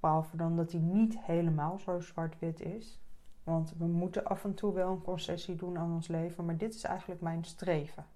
Behalve 0.00 0.36
dan 0.36 0.56
dat 0.56 0.72
hij 0.72 0.80
niet 0.80 1.18
helemaal 1.18 1.78
zo 1.78 2.00
zwart-wit 2.00 2.60
is. 2.60 3.00
Want 3.44 3.74
we 3.78 3.86
moeten 3.86 4.24
af 4.24 4.44
en 4.44 4.54
toe 4.54 4.72
wel 4.72 4.90
een 4.90 5.02
concessie 5.02 5.56
doen 5.56 5.78
aan 5.78 5.92
ons 5.92 6.08
leven, 6.08 6.44
maar 6.44 6.56
dit 6.56 6.74
is 6.74 6.84
eigenlijk 6.84 7.20
mijn 7.20 7.44
streven. 7.44 8.06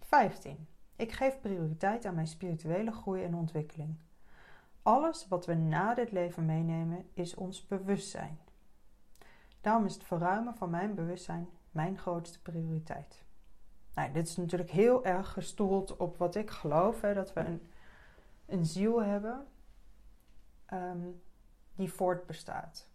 15. 0.00 0.66
Ik 0.96 1.12
geef 1.12 1.40
prioriteit 1.40 2.04
aan 2.04 2.14
mijn 2.14 2.26
spirituele 2.26 2.92
groei 2.92 3.24
en 3.24 3.34
ontwikkeling. 3.34 3.96
Alles 4.82 5.28
wat 5.28 5.46
we 5.46 5.54
na 5.54 5.94
dit 5.94 6.12
leven 6.12 6.44
meenemen 6.44 7.08
is 7.14 7.34
ons 7.34 7.66
bewustzijn. 7.66 8.38
Daarom 9.60 9.84
is 9.84 9.94
het 9.94 10.04
verruimen 10.04 10.54
van 10.54 10.70
mijn 10.70 10.94
bewustzijn 10.94 11.48
mijn 11.70 11.98
grootste 11.98 12.42
prioriteit. 12.42 13.24
Nou, 13.94 14.12
dit 14.12 14.28
is 14.28 14.36
natuurlijk 14.36 14.70
heel 14.70 15.04
erg 15.04 15.32
gestoeld 15.32 15.96
op 15.96 16.16
wat 16.16 16.34
ik 16.34 16.50
geloof: 16.50 17.00
hè, 17.00 17.14
dat 17.14 17.32
we 17.32 17.40
een, 17.40 17.70
een 18.46 18.66
ziel 18.66 19.02
hebben 19.02 19.46
um, 20.72 21.22
die 21.74 21.92
voortbestaat. 21.92 22.88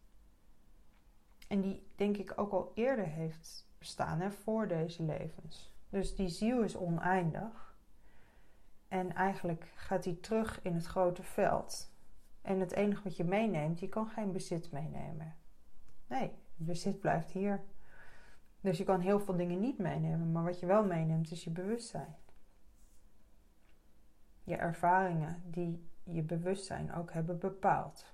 En 1.48 1.62
die, 1.62 1.88
denk 1.96 2.18
ik, 2.18 2.34
ook 2.36 2.52
al 2.52 2.72
eerder 2.76 3.06
heeft 3.06 3.68
bestaan 3.78 4.20
hè, 4.20 4.32
voor 4.32 4.68
deze 4.68 5.04
levens. 5.04 5.72
Dus 5.90 6.16
die 6.16 6.30
ziel 6.30 6.62
is 6.62 6.76
oneindig. 6.76 7.77
En 8.88 9.13
eigenlijk 9.15 9.71
gaat 9.76 10.04
die 10.04 10.19
terug 10.19 10.62
in 10.62 10.73
het 10.73 10.86
grote 10.86 11.23
veld. 11.23 11.91
En 12.41 12.60
het 12.60 12.71
enige 12.71 13.04
wat 13.04 13.15
je 13.15 13.23
meeneemt, 13.23 13.80
je 13.80 13.89
kan 13.89 14.08
geen 14.08 14.32
bezit 14.32 14.71
meenemen. 14.71 15.36
Nee, 16.08 16.32
bezit 16.56 17.00
blijft 17.00 17.32
hier. 17.32 17.62
Dus 18.62 18.78
je 18.78 18.84
kan 18.84 19.00
heel 19.00 19.19
veel 19.19 19.36
dingen 19.36 19.60
niet 19.60 19.78
meenemen, 19.78 20.32
maar 20.32 20.43
wat 20.43 20.60
je 20.60 20.65
wel 20.65 20.86
meeneemt 20.86 21.32
is 21.32 21.43
je 21.43 21.50
bewustzijn. 21.50 22.15
Je 24.43 24.56
ervaringen 24.56 25.43
die 25.45 25.89
je 26.04 26.21
bewustzijn 26.21 26.93
ook 26.93 27.12
hebben 27.12 27.39
bepaald. 27.39 28.06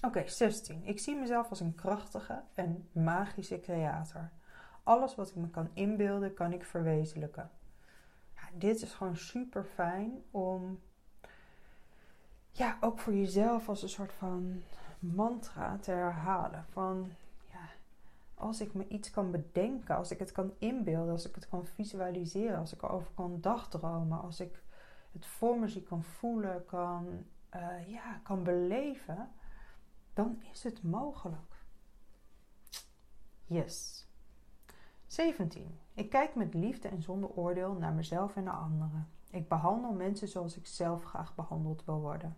Oké, 0.00 0.28
16. 0.28 0.84
Ik 0.84 0.98
zie 0.98 1.16
mezelf 1.16 1.50
als 1.50 1.60
een 1.60 1.74
krachtige 1.74 2.42
en 2.54 2.88
magische 2.92 3.60
creator. 3.60 4.30
Alles 4.82 5.14
wat 5.14 5.28
ik 5.28 5.34
me 5.34 5.50
kan 5.50 5.70
inbeelden, 5.72 6.34
kan 6.34 6.52
ik 6.52 6.64
verwezenlijken. 6.64 7.50
Dit 8.54 8.82
is 8.82 8.92
gewoon 8.92 9.16
super 9.16 9.64
fijn 9.64 10.22
om, 10.30 10.80
ja, 12.50 12.76
ook 12.80 12.98
voor 12.98 13.14
jezelf 13.14 13.68
als 13.68 13.82
een 13.82 13.88
soort 13.88 14.12
van 14.12 14.62
mantra 14.98 15.78
te 15.78 15.90
herhalen. 15.90 16.64
Van 16.68 17.10
ja, 17.52 17.68
als 18.34 18.60
ik 18.60 18.74
me 18.74 18.88
iets 18.88 19.10
kan 19.10 19.30
bedenken, 19.30 19.96
als 19.96 20.10
ik 20.10 20.18
het 20.18 20.32
kan 20.32 20.52
inbeelden, 20.58 21.12
als 21.12 21.28
ik 21.28 21.34
het 21.34 21.48
kan 21.48 21.66
visualiseren, 21.66 22.58
als 22.58 22.72
ik 22.72 22.82
erover 22.82 23.12
kan 23.14 23.40
dagdromen, 23.40 24.20
als 24.20 24.40
ik 24.40 24.62
het 25.12 25.26
voor 25.26 25.58
me 25.58 25.68
zie, 25.68 25.82
kan 25.82 26.04
voelen, 26.04 26.64
kan, 26.64 27.24
uh, 27.54 27.88
ja, 27.88 28.20
kan 28.22 28.42
beleven, 28.42 29.30
dan 30.14 30.42
is 30.52 30.62
het 30.62 30.82
mogelijk. 30.82 31.56
Yes. 33.44 34.07
17. 35.08 35.78
Ik 35.94 36.10
kijk 36.10 36.34
met 36.34 36.54
liefde 36.54 36.88
en 36.88 37.02
zonder 37.02 37.30
oordeel 37.30 37.72
naar 37.72 37.92
mezelf 37.92 38.36
en 38.36 38.44
naar 38.44 38.54
anderen. 38.54 39.08
Ik 39.30 39.48
behandel 39.48 39.92
mensen 39.92 40.28
zoals 40.28 40.56
ik 40.56 40.66
zelf 40.66 41.04
graag 41.04 41.34
behandeld 41.34 41.84
wil 41.84 42.00
worden. 42.00 42.36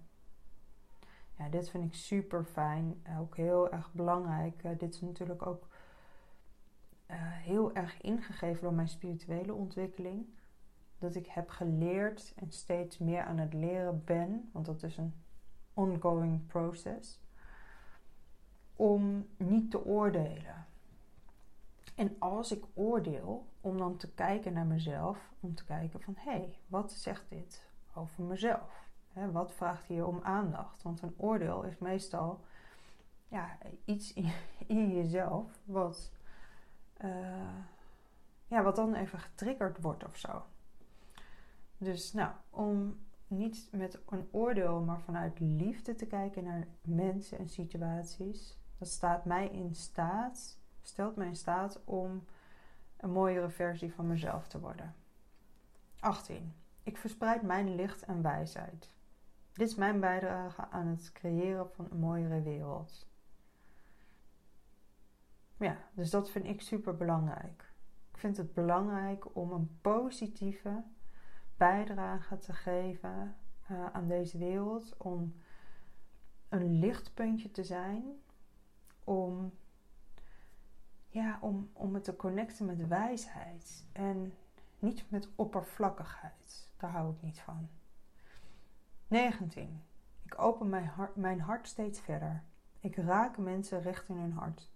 Ja, 1.38 1.48
dit 1.48 1.70
vind 1.70 1.84
ik 1.84 1.94
super 1.94 2.44
fijn. 2.44 3.02
Ook 3.18 3.36
heel 3.36 3.70
erg 3.70 3.92
belangrijk. 3.92 4.62
Uh, 4.64 4.78
dit 4.78 4.94
is 4.94 5.00
natuurlijk 5.00 5.46
ook 5.46 5.68
uh, 7.10 7.16
heel 7.18 7.74
erg 7.74 8.00
ingegeven 8.00 8.62
door 8.62 8.72
mijn 8.74 8.88
spirituele 8.88 9.54
ontwikkeling. 9.54 10.26
Dat 10.98 11.14
ik 11.14 11.26
heb 11.26 11.48
geleerd 11.48 12.32
en 12.36 12.50
steeds 12.50 12.98
meer 12.98 13.22
aan 13.22 13.38
het 13.38 13.52
leren 13.52 14.04
ben. 14.04 14.50
Want 14.52 14.66
dat 14.66 14.82
is 14.82 14.96
een 14.96 15.14
ongoing 15.74 16.46
process. 16.46 17.20
Om 18.76 19.26
niet 19.36 19.70
te 19.70 19.84
oordelen. 19.84 20.66
En 22.00 22.16
als 22.18 22.52
ik 22.52 22.64
oordeel, 22.74 23.46
om 23.60 23.78
dan 23.78 23.96
te 23.96 24.12
kijken 24.12 24.52
naar 24.52 24.66
mezelf. 24.66 25.32
Om 25.40 25.54
te 25.54 25.64
kijken 25.64 26.00
van, 26.00 26.14
hé, 26.16 26.30
hey, 26.30 26.58
wat 26.66 26.92
zegt 26.92 27.24
dit 27.28 27.66
over 27.94 28.24
mezelf? 28.24 28.88
wat 29.32 29.52
vraagt 29.52 29.86
hier 29.86 30.06
om 30.06 30.20
aandacht? 30.22 30.82
Want 30.82 31.02
een 31.02 31.14
oordeel 31.16 31.62
is 31.62 31.78
meestal 31.78 32.40
ja, 33.28 33.58
iets 33.84 34.12
in, 34.66 34.88
jezelf 34.96 35.60
wat, 35.64 36.12
uh, 37.04 37.56
ja, 38.46 38.62
wat 38.62 38.76
dan 38.76 38.94
even 38.94 39.18
getriggerd 39.18 39.80
wordt 39.80 40.04
of 40.04 40.16
zo. 40.16 40.42
Dus 41.78 42.12
nou, 42.12 42.32
om 42.50 42.98
niet 43.26 43.68
met 43.72 43.98
een 44.08 44.28
oordeel, 44.30 44.80
maar 44.80 45.00
vanuit 45.00 45.40
liefde 45.40 45.94
te 45.94 46.06
kijken 46.06 46.44
naar 46.44 46.66
mensen 46.82 47.38
en 47.38 47.48
situaties, 47.48 48.58
dat 48.78 48.88
staat 48.88 49.24
mij 49.24 49.48
in 49.48 49.74
staat, 49.74 50.59
stelt 50.82 51.16
mij 51.16 51.26
in 51.26 51.36
staat 51.36 51.84
om 51.84 52.24
een 52.96 53.10
mooiere 53.10 53.50
versie 53.50 53.94
van 53.94 54.06
mezelf 54.06 54.48
te 54.48 54.60
worden. 54.60 54.94
18. 56.00 56.54
Ik 56.82 56.96
verspreid 56.96 57.42
mijn 57.42 57.74
licht 57.74 58.02
en 58.02 58.22
wijsheid. 58.22 58.90
Dit 59.52 59.68
is 59.68 59.74
mijn 59.74 60.00
bijdrage 60.00 60.68
aan 60.68 60.86
het 60.86 61.12
creëren 61.12 61.70
van 61.70 61.86
een 61.90 61.98
mooiere 61.98 62.42
wereld. 62.42 63.08
Ja, 65.56 65.76
dus 65.92 66.10
dat 66.10 66.30
vind 66.30 66.44
ik 66.44 66.60
super 66.60 66.96
belangrijk. 66.96 67.72
Ik 68.12 68.18
vind 68.18 68.36
het 68.36 68.54
belangrijk 68.54 69.36
om 69.36 69.52
een 69.52 69.78
positieve 69.80 70.82
bijdrage 71.56 72.38
te 72.38 72.52
geven 72.52 73.36
uh, 73.70 73.86
aan 73.92 74.08
deze 74.08 74.38
wereld 74.38 74.96
om 74.96 75.34
een 76.48 76.78
lichtpuntje 76.78 77.50
te 77.50 77.64
zijn, 77.64 78.04
om, 79.04 79.52
ja, 81.10 81.38
om, 81.40 81.70
om 81.72 81.94
het 81.94 82.04
te 82.04 82.16
connecten 82.16 82.66
met 82.66 82.88
wijsheid 82.88 83.84
en 83.92 84.32
niet 84.78 85.10
met 85.10 85.28
oppervlakkigheid. 85.34 86.68
Daar 86.76 86.90
hou 86.90 87.12
ik 87.12 87.22
niet 87.22 87.40
van. 87.40 87.68
19. 89.08 89.82
Ik 90.22 90.40
open 90.40 90.68
mijn 90.68 90.86
hart, 90.86 91.16
mijn 91.16 91.40
hart 91.40 91.68
steeds 91.68 92.00
verder. 92.00 92.42
Ik 92.80 92.96
raak 92.96 93.38
mensen 93.38 93.82
recht 93.82 94.08
in 94.08 94.16
hun 94.16 94.32
hart. 94.32 94.70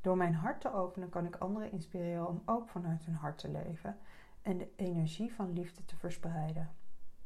Door 0.00 0.16
mijn 0.16 0.34
hart 0.34 0.60
te 0.60 0.72
openen 0.72 1.08
kan 1.08 1.26
ik 1.26 1.36
anderen 1.36 1.72
inspireren 1.72 2.28
om 2.28 2.42
ook 2.44 2.68
vanuit 2.68 3.04
hun 3.04 3.14
hart 3.14 3.38
te 3.38 3.50
leven 3.50 3.98
en 4.42 4.58
de 4.58 4.68
energie 4.76 5.32
van 5.32 5.52
liefde 5.52 5.84
te 5.84 5.96
verspreiden. 5.96 6.70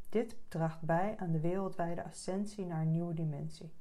Dit 0.08 0.36
draagt 0.48 0.80
bij 0.80 1.14
aan 1.18 1.32
de 1.32 1.40
wereldwijde 1.40 2.04
ascensie 2.04 2.66
naar 2.66 2.80
een 2.80 2.90
nieuwe 2.90 3.14
dimensie. 3.14 3.72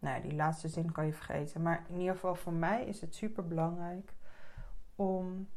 Nou, 0.00 0.22
die 0.22 0.34
laatste 0.34 0.68
zin 0.68 0.92
kan 0.92 1.06
je 1.06 1.12
vergeten. 1.12 1.62
Maar 1.62 1.84
in 1.88 1.98
ieder 1.98 2.14
geval 2.14 2.34
voor 2.34 2.52
mij 2.52 2.84
is 2.84 3.00
het 3.00 3.14
super 3.14 3.46
belangrijk 3.46 4.14
om, 4.94 5.48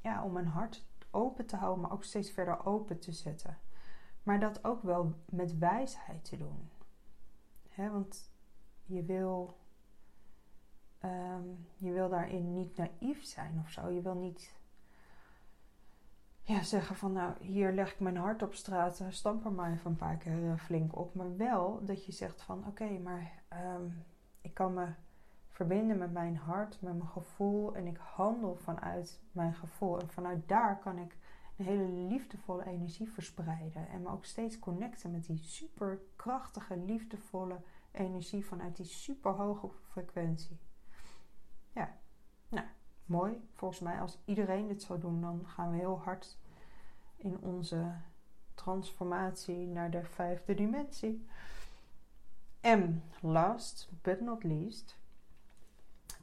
ja, 0.00 0.24
om 0.24 0.32
mijn 0.32 0.46
hart 0.46 0.86
open 1.10 1.46
te 1.46 1.56
houden, 1.56 1.82
maar 1.82 1.92
ook 1.92 2.04
steeds 2.04 2.30
verder 2.30 2.66
open 2.66 2.98
te 2.98 3.12
zetten. 3.12 3.58
Maar 4.22 4.40
dat 4.40 4.64
ook 4.64 4.82
wel 4.82 5.14
met 5.24 5.58
wijsheid 5.58 6.24
te 6.24 6.36
doen. 6.36 6.70
He, 7.68 7.90
want 7.90 8.30
je 8.84 9.04
wil, 9.04 9.56
um, 11.04 11.66
je 11.76 11.90
wil 11.92 12.08
daarin 12.08 12.54
niet 12.54 12.76
naïef 12.76 13.24
zijn 13.24 13.60
of 13.64 13.70
zo. 13.70 13.90
Je 13.90 14.00
wil 14.00 14.14
niet 14.14 14.54
ja, 16.42 16.62
zeggen 16.62 16.96
van 16.96 17.12
nou, 17.12 17.32
hier 17.40 17.72
leg 17.72 17.92
ik 17.92 18.00
mijn 18.00 18.16
hart 18.16 18.42
op 18.42 18.54
straat, 18.54 19.00
eh, 19.00 19.06
stamp 19.10 19.44
er 19.44 19.52
maar 19.52 19.72
even 19.72 19.90
een 19.90 19.96
paar 19.96 20.16
keer 20.16 20.50
eh, 20.50 20.56
flink 20.56 20.96
op. 20.96 21.14
Maar 21.14 21.36
wel 21.36 21.84
dat 21.84 22.04
je 22.04 22.12
zegt 22.12 22.42
van 22.42 22.66
oké, 22.66 22.98
maar 22.98 23.42
um, 23.76 24.04
ik 24.40 24.54
kan 24.54 24.74
me 24.74 24.86
verbinden 25.48 25.98
met 25.98 26.12
mijn 26.12 26.36
hart, 26.36 26.80
met 26.80 26.96
mijn 26.96 27.08
gevoel 27.08 27.74
en 27.74 27.86
ik 27.86 27.96
handel 27.96 28.56
vanuit 28.56 29.20
mijn 29.32 29.54
gevoel. 29.54 30.00
En 30.00 30.08
vanuit 30.08 30.48
daar 30.48 30.78
kan 30.78 30.98
ik 30.98 31.16
een 31.56 31.64
hele 31.64 31.88
liefdevolle 31.88 32.66
energie 32.66 33.08
verspreiden 33.08 33.88
en 33.88 34.02
me 34.02 34.08
ook 34.08 34.24
steeds 34.24 34.58
connecten 34.58 35.10
met 35.10 35.26
die 35.26 35.38
super 35.38 36.00
krachtige, 36.16 36.76
liefdevolle 36.76 37.60
energie 37.92 38.46
vanuit 38.46 38.76
die 38.76 38.86
super 38.86 39.30
hoge 39.30 39.68
frequentie. 39.90 40.58
Mooi. 43.12 43.48
Volgens 43.52 43.80
mij, 43.80 44.00
als 44.00 44.18
iedereen 44.24 44.68
dit 44.68 44.82
zou 44.82 45.00
doen, 45.00 45.20
dan 45.20 45.42
gaan 45.46 45.70
we 45.70 45.76
heel 45.76 46.00
hard 46.00 46.38
in 47.16 47.38
onze 47.40 47.92
transformatie 48.54 49.66
naar 49.66 49.90
de 49.90 50.04
vijfde 50.04 50.54
dimensie. 50.54 51.26
En 52.60 53.02
last 53.20 53.88
but 54.02 54.20
not 54.20 54.44
least, 54.44 54.98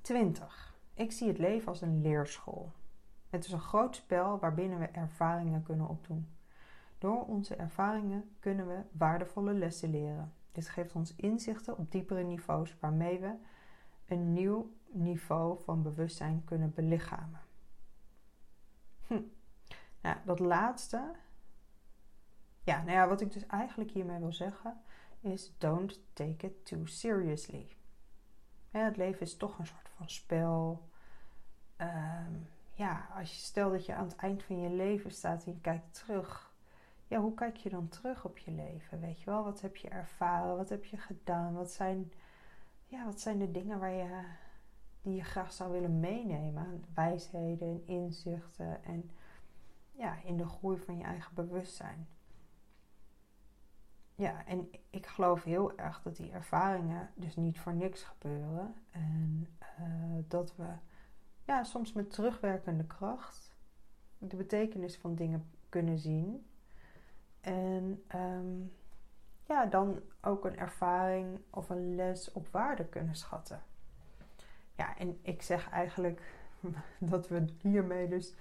20. 0.01 0.77
Ik 0.93 1.11
zie 1.11 1.27
het 1.27 1.37
leven 1.37 1.67
als 1.67 1.81
een 1.81 2.01
leerschool. 2.01 2.71
Het 3.29 3.45
is 3.45 3.51
een 3.51 3.59
groot 3.59 3.95
spel 3.95 4.39
waarbinnen 4.39 4.79
we 4.79 4.85
ervaringen 4.85 5.63
kunnen 5.63 5.87
opdoen. 5.87 6.27
Door 6.97 7.25
onze 7.25 7.55
ervaringen 7.55 8.35
kunnen 8.39 8.67
we 8.67 8.81
waardevolle 8.91 9.53
lessen 9.53 9.89
leren. 9.89 10.33
Dit 10.51 10.69
geeft 10.69 10.95
ons 10.95 11.15
inzichten 11.15 11.77
op 11.77 11.91
diepere 11.91 12.23
niveaus 12.23 12.79
waarmee 12.79 13.19
we 13.19 13.35
een 14.05 14.33
nieuw 14.33 14.71
niveau 14.91 15.61
van 15.63 15.81
bewustzijn 15.81 16.43
kunnen 16.45 16.73
belichamen. 16.73 17.41
Hm. 19.07 19.21
Nou, 20.01 20.17
dat 20.25 20.39
laatste. 20.39 21.11
Ja, 22.63 22.77
nou 22.77 22.91
ja, 22.91 23.07
wat 23.07 23.21
ik 23.21 23.31
dus 23.33 23.45
eigenlijk 23.45 23.91
hiermee 23.91 24.19
wil 24.19 24.33
zeggen 24.33 24.81
is: 25.19 25.53
don't 25.57 25.99
take 26.13 26.45
it 26.45 26.65
too 26.65 26.85
seriously. 26.85 27.67
het 28.71 28.97
leven 28.97 29.21
is 29.21 29.37
toch 29.37 29.59
een 29.59 29.67
soort 29.67 29.89
van 29.95 30.09
spel. 30.09 30.89
Ehm, 31.75 32.33
ja, 32.73 33.07
als 33.15 33.31
je 33.31 33.39
stel 33.39 33.71
dat 33.71 33.85
je 33.85 33.95
aan 33.95 34.07
het 34.07 34.15
eind 34.15 34.43
van 34.43 34.59
je 34.59 34.69
leven 34.69 35.11
staat 35.11 35.45
en 35.45 35.51
je 35.51 35.61
kijkt 35.61 35.93
terug. 35.93 36.53
Ja, 37.07 37.19
hoe 37.19 37.33
kijk 37.33 37.57
je 37.57 37.69
dan 37.69 37.87
terug 37.87 38.25
op 38.25 38.37
je 38.37 38.51
leven? 38.51 38.99
Weet 38.99 39.19
je 39.19 39.25
wel, 39.25 39.43
wat 39.43 39.61
heb 39.61 39.75
je 39.75 39.89
ervaren? 39.89 40.57
Wat 40.57 40.69
heb 40.69 40.85
je 40.85 40.97
gedaan? 40.97 41.53
Wat 41.53 41.71
zijn, 41.71 42.11
ja, 42.85 43.05
wat 43.05 43.19
zijn 43.19 43.39
de 43.39 43.51
dingen 43.51 43.79
waar 43.79 43.91
je, 43.91 44.23
die 45.01 45.15
je 45.15 45.23
graag 45.23 45.53
zou 45.53 45.71
willen 45.71 45.99
meenemen? 45.99 46.85
Wijsheden 46.93 47.67
en 47.67 47.87
inzichten 47.87 48.83
en 48.83 49.09
ja, 49.91 50.21
in 50.23 50.37
de 50.37 50.45
groei 50.45 50.77
van 50.77 50.97
je 50.97 51.03
eigen 51.03 51.35
bewustzijn. 51.35 52.07
Ja, 54.15 54.45
en 54.45 54.69
ik 54.89 55.05
geloof 55.05 55.43
heel 55.43 55.77
erg 55.77 56.01
dat 56.01 56.15
die 56.15 56.31
ervaringen 56.31 57.09
dus 57.15 57.35
niet 57.35 57.59
voor 57.59 57.73
niks 57.73 58.03
gebeuren. 58.03 58.75
En 58.91 59.47
uh, 59.79 60.23
dat 60.27 60.55
we 60.55 60.67
ja, 61.45 61.63
soms 61.63 61.93
met 61.93 62.11
terugwerkende 62.11 62.85
kracht 62.85 63.55
de 64.17 64.35
betekenis 64.35 64.97
van 64.97 65.15
dingen 65.15 65.51
kunnen 65.69 65.97
zien. 65.97 66.49
En 67.41 68.03
um, 68.15 68.73
ja, 69.45 69.65
dan 69.65 69.99
ook 70.21 70.45
een 70.45 70.57
ervaring 70.57 71.39
of 71.49 71.69
een 71.69 71.95
les 71.95 72.31
op 72.31 72.47
waarde 72.47 72.85
kunnen 72.85 73.15
schatten. 73.15 73.63
Ja, 74.79 74.97
en 74.97 75.19
ik 75.21 75.41
zeg 75.41 75.69
eigenlijk 75.69 76.21
dat 77.11 77.27
we 77.27 77.45
hiermee 77.61 78.07
dus 78.07 78.35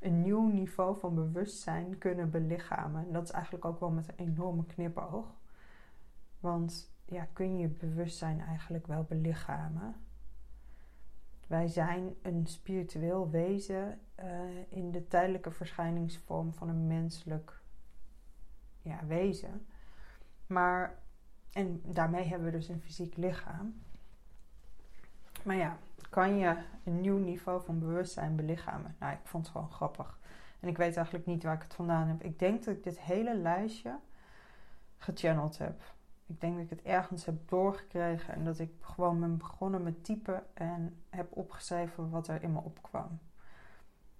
een 0.00 0.22
nieuw 0.22 0.48
niveau 0.48 0.98
van 0.98 1.14
bewustzijn 1.14 1.98
kunnen 1.98 2.30
belichamen. 2.30 3.06
En 3.06 3.12
dat 3.12 3.22
is 3.22 3.30
eigenlijk 3.30 3.64
ook 3.64 3.80
wel 3.80 3.90
met 3.90 4.08
een 4.08 4.26
enorme 4.26 4.66
knipoog. 4.66 5.34
Want 6.40 6.94
ja, 7.04 7.28
kun 7.32 7.58
je 7.58 7.68
bewustzijn 7.68 8.40
eigenlijk 8.40 8.86
wel 8.86 9.04
belichamen? 9.04 9.94
Wij 11.46 11.68
zijn 11.68 12.14
een 12.22 12.46
spiritueel 12.46 13.30
wezen 13.30 14.00
uh, 14.20 14.26
in 14.68 14.90
de 14.90 15.08
tijdelijke 15.08 15.50
verschijningsvorm 15.50 16.52
van 16.52 16.68
een 16.68 16.86
menselijk 16.86 17.60
ja, 18.82 19.06
wezen. 19.06 19.66
Maar, 20.46 20.98
en 21.52 21.82
daarmee 21.84 22.24
hebben 22.24 22.50
we 22.50 22.56
dus 22.56 22.68
een 22.68 22.80
fysiek 22.80 23.16
lichaam. 23.16 23.82
Maar 25.42 25.56
ja, 25.56 25.76
kan 26.10 26.36
je 26.36 26.56
een 26.84 27.00
nieuw 27.00 27.18
niveau 27.18 27.62
van 27.64 27.78
bewustzijn 27.78 28.36
belichamen? 28.36 28.96
Nou, 28.98 29.12
ik 29.12 29.20
vond 29.24 29.44
het 29.46 29.52
gewoon 29.52 29.70
grappig. 29.70 30.18
En 30.60 30.68
ik 30.68 30.76
weet 30.76 30.96
eigenlijk 30.96 31.26
niet 31.26 31.42
waar 31.42 31.54
ik 31.54 31.62
het 31.62 31.74
vandaan 31.74 32.08
heb. 32.08 32.22
Ik 32.22 32.38
denk 32.38 32.64
dat 32.64 32.74
ik 32.74 32.84
dit 32.84 33.00
hele 33.00 33.36
lijstje 33.36 33.98
gechanneld 34.96 35.58
heb. 35.58 35.82
Ik 36.26 36.40
denk 36.40 36.54
dat 36.54 36.64
ik 36.64 36.70
het 36.70 36.82
ergens 36.82 37.24
heb 37.24 37.48
doorgekregen 37.48 38.34
en 38.34 38.44
dat 38.44 38.58
ik 38.58 38.72
gewoon 38.80 39.20
ben 39.20 39.36
begonnen 39.36 39.82
met 39.82 40.04
typen 40.04 40.42
en 40.54 41.02
heb 41.10 41.36
opgeschreven 41.36 42.10
wat 42.10 42.28
er 42.28 42.42
in 42.42 42.52
me 42.52 42.60
opkwam. 42.60 43.18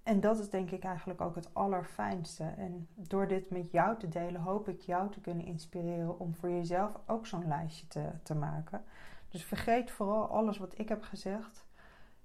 En 0.02 0.20
dat 0.20 0.38
is 0.38 0.50
denk 0.50 0.70
ik 0.70 0.84
eigenlijk 0.84 1.20
ook 1.20 1.34
het 1.34 1.54
allerfijnste. 1.54 2.44
En 2.44 2.88
door 2.94 3.28
dit 3.28 3.50
met 3.50 3.70
jou 3.70 3.98
te 3.98 4.08
delen, 4.08 4.40
hoop 4.40 4.68
ik 4.68 4.80
jou 4.80 5.10
te 5.10 5.20
kunnen 5.20 5.44
inspireren 5.44 6.18
om 6.18 6.34
voor 6.34 6.50
jezelf 6.50 6.90
ook 7.06 7.26
zo'n 7.26 7.48
lijstje 7.48 7.86
te, 7.86 8.08
te 8.22 8.34
maken. 8.34 8.84
Dus 9.32 9.44
vergeet 9.44 9.90
vooral 9.90 10.28
alles 10.28 10.58
wat 10.58 10.78
ik 10.78 10.88
heb 10.88 11.02
gezegd. 11.02 11.66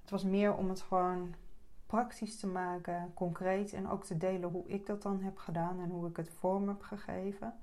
Het 0.02 0.10
was 0.10 0.24
meer 0.24 0.56
om 0.56 0.70
het 0.70 0.82
gewoon 0.82 1.36
praktisch 1.86 2.40
te 2.40 2.48
maken, 2.48 3.12
concreet 3.14 3.74
en 3.74 3.90
ook 3.90 4.04
te 4.04 4.18
delen 4.18 4.50
hoe 4.50 4.68
ik 4.68 4.86
dat 4.86 5.02
dan 5.02 5.22
heb 5.22 5.38
gedaan 5.38 5.80
en 5.80 5.90
hoe 5.90 6.08
ik 6.08 6.18
het 6.18 6.30
vorm 6.30 6.68
heb 6.68 6.82
gegeven. 6.82 7.54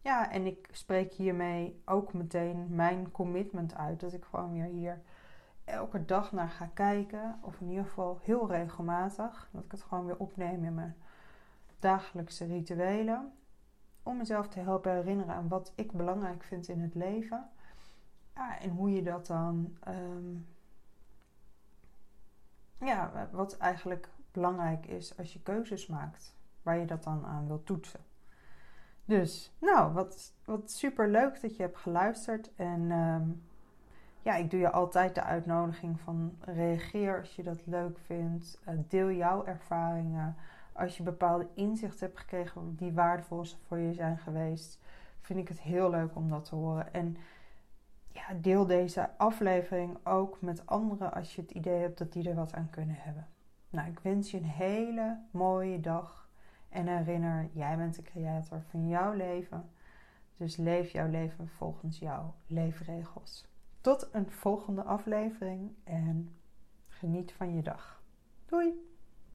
Ja, 0.00 0.30
en 0.30 0.46
ik 0.46 0.68
spreek 0.72 1.12
hiermee 1.12 1.82
ook 1.84 2.12
meteen 2.12 2.66
mijn 2.74 3.10
commitment 3.10 3.74
uit 3.74 4.00
dat 4.00 4.12
ik 4.12 4.24
gewoon 4.24 4.52
weer 4.52 4.64
hier 4.64 5.02
elke 5.64 6.04
dag 6.04 6.32
naar 6.32 6.48
ga 6.48 6.70
kijken, 6.74 7.38
of 7.42 7.60
in 7.60 7.68
ieder 7.68 7.84
geval 7.84 8.18
heel 8.22 8.50
regelmatig, 8.50 9.48
dat 9.52 9.64
ik 9.64 9.70
het 9.70 9.82
gewoon 9.82 10.06
weer 10.06 10.18
opneem 10.18 10.64
in 10.64 10.74
mijn 10.74 10.96
dagelijkse 11.78 12.44
rituelen, 12.44 13.32
om 14.02 14.16
mezelf 14.16 14.48
te 14.48 14.60
helpen 14.60 14.92
herinneren 14.92 15.34
aan 15.34 15.48
wat 15.48 15.72
ik 15.74 15.92
belangrijk 15.92 16.42
vind 16.42 16.68
in 16.68 16.80
het 16.80 16.94
leven. 16.94 17.48
Ja, 18.38 18.60
en 18.60 18.70
hoe 18.70 18.90
je 18.90 19.02
dat 19.02 19.26
dan 19.26 19.76
ehm, 19.82 20.36
ja, 22.80 23.28
wat 23.32 23.56
eigenlijk 23.56 24.08
belangrijk 24.32 24.86
is 24.86 25.18
als 25.18 25.32
je 25.32 25.42
keuzes 25.42 25.86
maakt, 25.86 26.36
waar 26.62 26.78
je 26.78 26.86
dat 26.86 27.02
dan 27.02 27.26
aan 27.26 27.46
wilt 27.46 27.66
toetsen. 27.66 28.00
Dus, 29.04 29.52
nou, 29.58 29.92
wat, 29.92 30.34
wat 30.44 30.70
super 30.70 31.08
leuk 31.08 31.40
dat 31.40 31.56
je 31.56 31.62
hebt 31.62 31.78
geluisterd. 31.78 32.54
En 32.54 32.90
ehm, 32.90 33.28
ja, 34.22 34.34
ik 34.34 34.50
doe 34.50 34.60
je 34.60 34.70
altijd 34.70 35.14
de 35.14 35.22
uitnodiging 35.22 36.00
van 36.00 36.36
reageer 36.40 37.18
als 37.18 37.36
je 37.36 37.42
dat 37.42 37.66
leuk 37.66 37.98
vindt. 37.98 38.60
Uh, 38.68 38.74
deel 38.88 39.10
jouw 39.10 39.44
ervaringen. 39.44 40.36
Als 40.72 40.96
je 40.96 41.02
bepaalde 41.02 41.48
inzichten 41.54 42.06
hebt 42.06 42.18
gekregen 42.18 42.76
die 42.76 42.92
waardevol 42.92 43.44
voor 43.66 43.78
je 43.78 43.94
zijn 43.94 44.18
geweest, 44.18 44.80
vind 45.20 45.38
ik 45.38 45.48
het 45.48 45.60
heel 45.60 45.90
leuk 45.90 46.16
om 46.16 46.28
dat 46.28 46.44
te 46.44 46.54
horen. 46.54 46.92
En 46.92 47.16
ja, 48.18 48.34
deel 48.34 48.66
deze 48.66 49.10
aflevering 49.16 50.06
ook 50.06 50.40
met 50.40 50.66
anderen 50.66 51.14
als 51.14 51.34
je 51.34 51.40
het 51.40 51.50
idee 51.50 51.80
hebt 51.80 51.98
dat 51.98 52.12
die 52.12 52.28
er 52.28 52.34
wat 52.34 52.54
aan 52.54 52.70
kunnen 52.70 52.96
hebben. 52.98 53.28
Nou, 53.70 53.88
ik 53.88 53.98
wens 53.98 54.30
je 54.30 54.36
een 54.36 54.44
hele 54.44 55.18
mooie 55.30 55.80
dag 55.80 56.30
en 56.68 56.86
herinner, 56.86 57.48
jij 57.52 57.76
bent 57.76 57.94
de 57.94 58.02
creator 58.02 58.62
van 58.70 58.88
jouw 58.88 59.12
leven. 59.12 59.70
Dus 60.36 60.56
leef 60.56 60.90
jouw 60.90 61.08
leven 61.08 61.48
volgens 61.48 61.98
jouw 61.98 62.34
leefregels. 62.46 63.46
Tot 63.80 64.08
een 64.12 64.30
volgende 64.30 64.82
aflevering 64.82 65.70
en 65.84 66.36
geniet 66.88 67.32
van 67.32 67.54
je 67.54 67.62
dag. 67.62 68.02
Doei! 68.46 68.87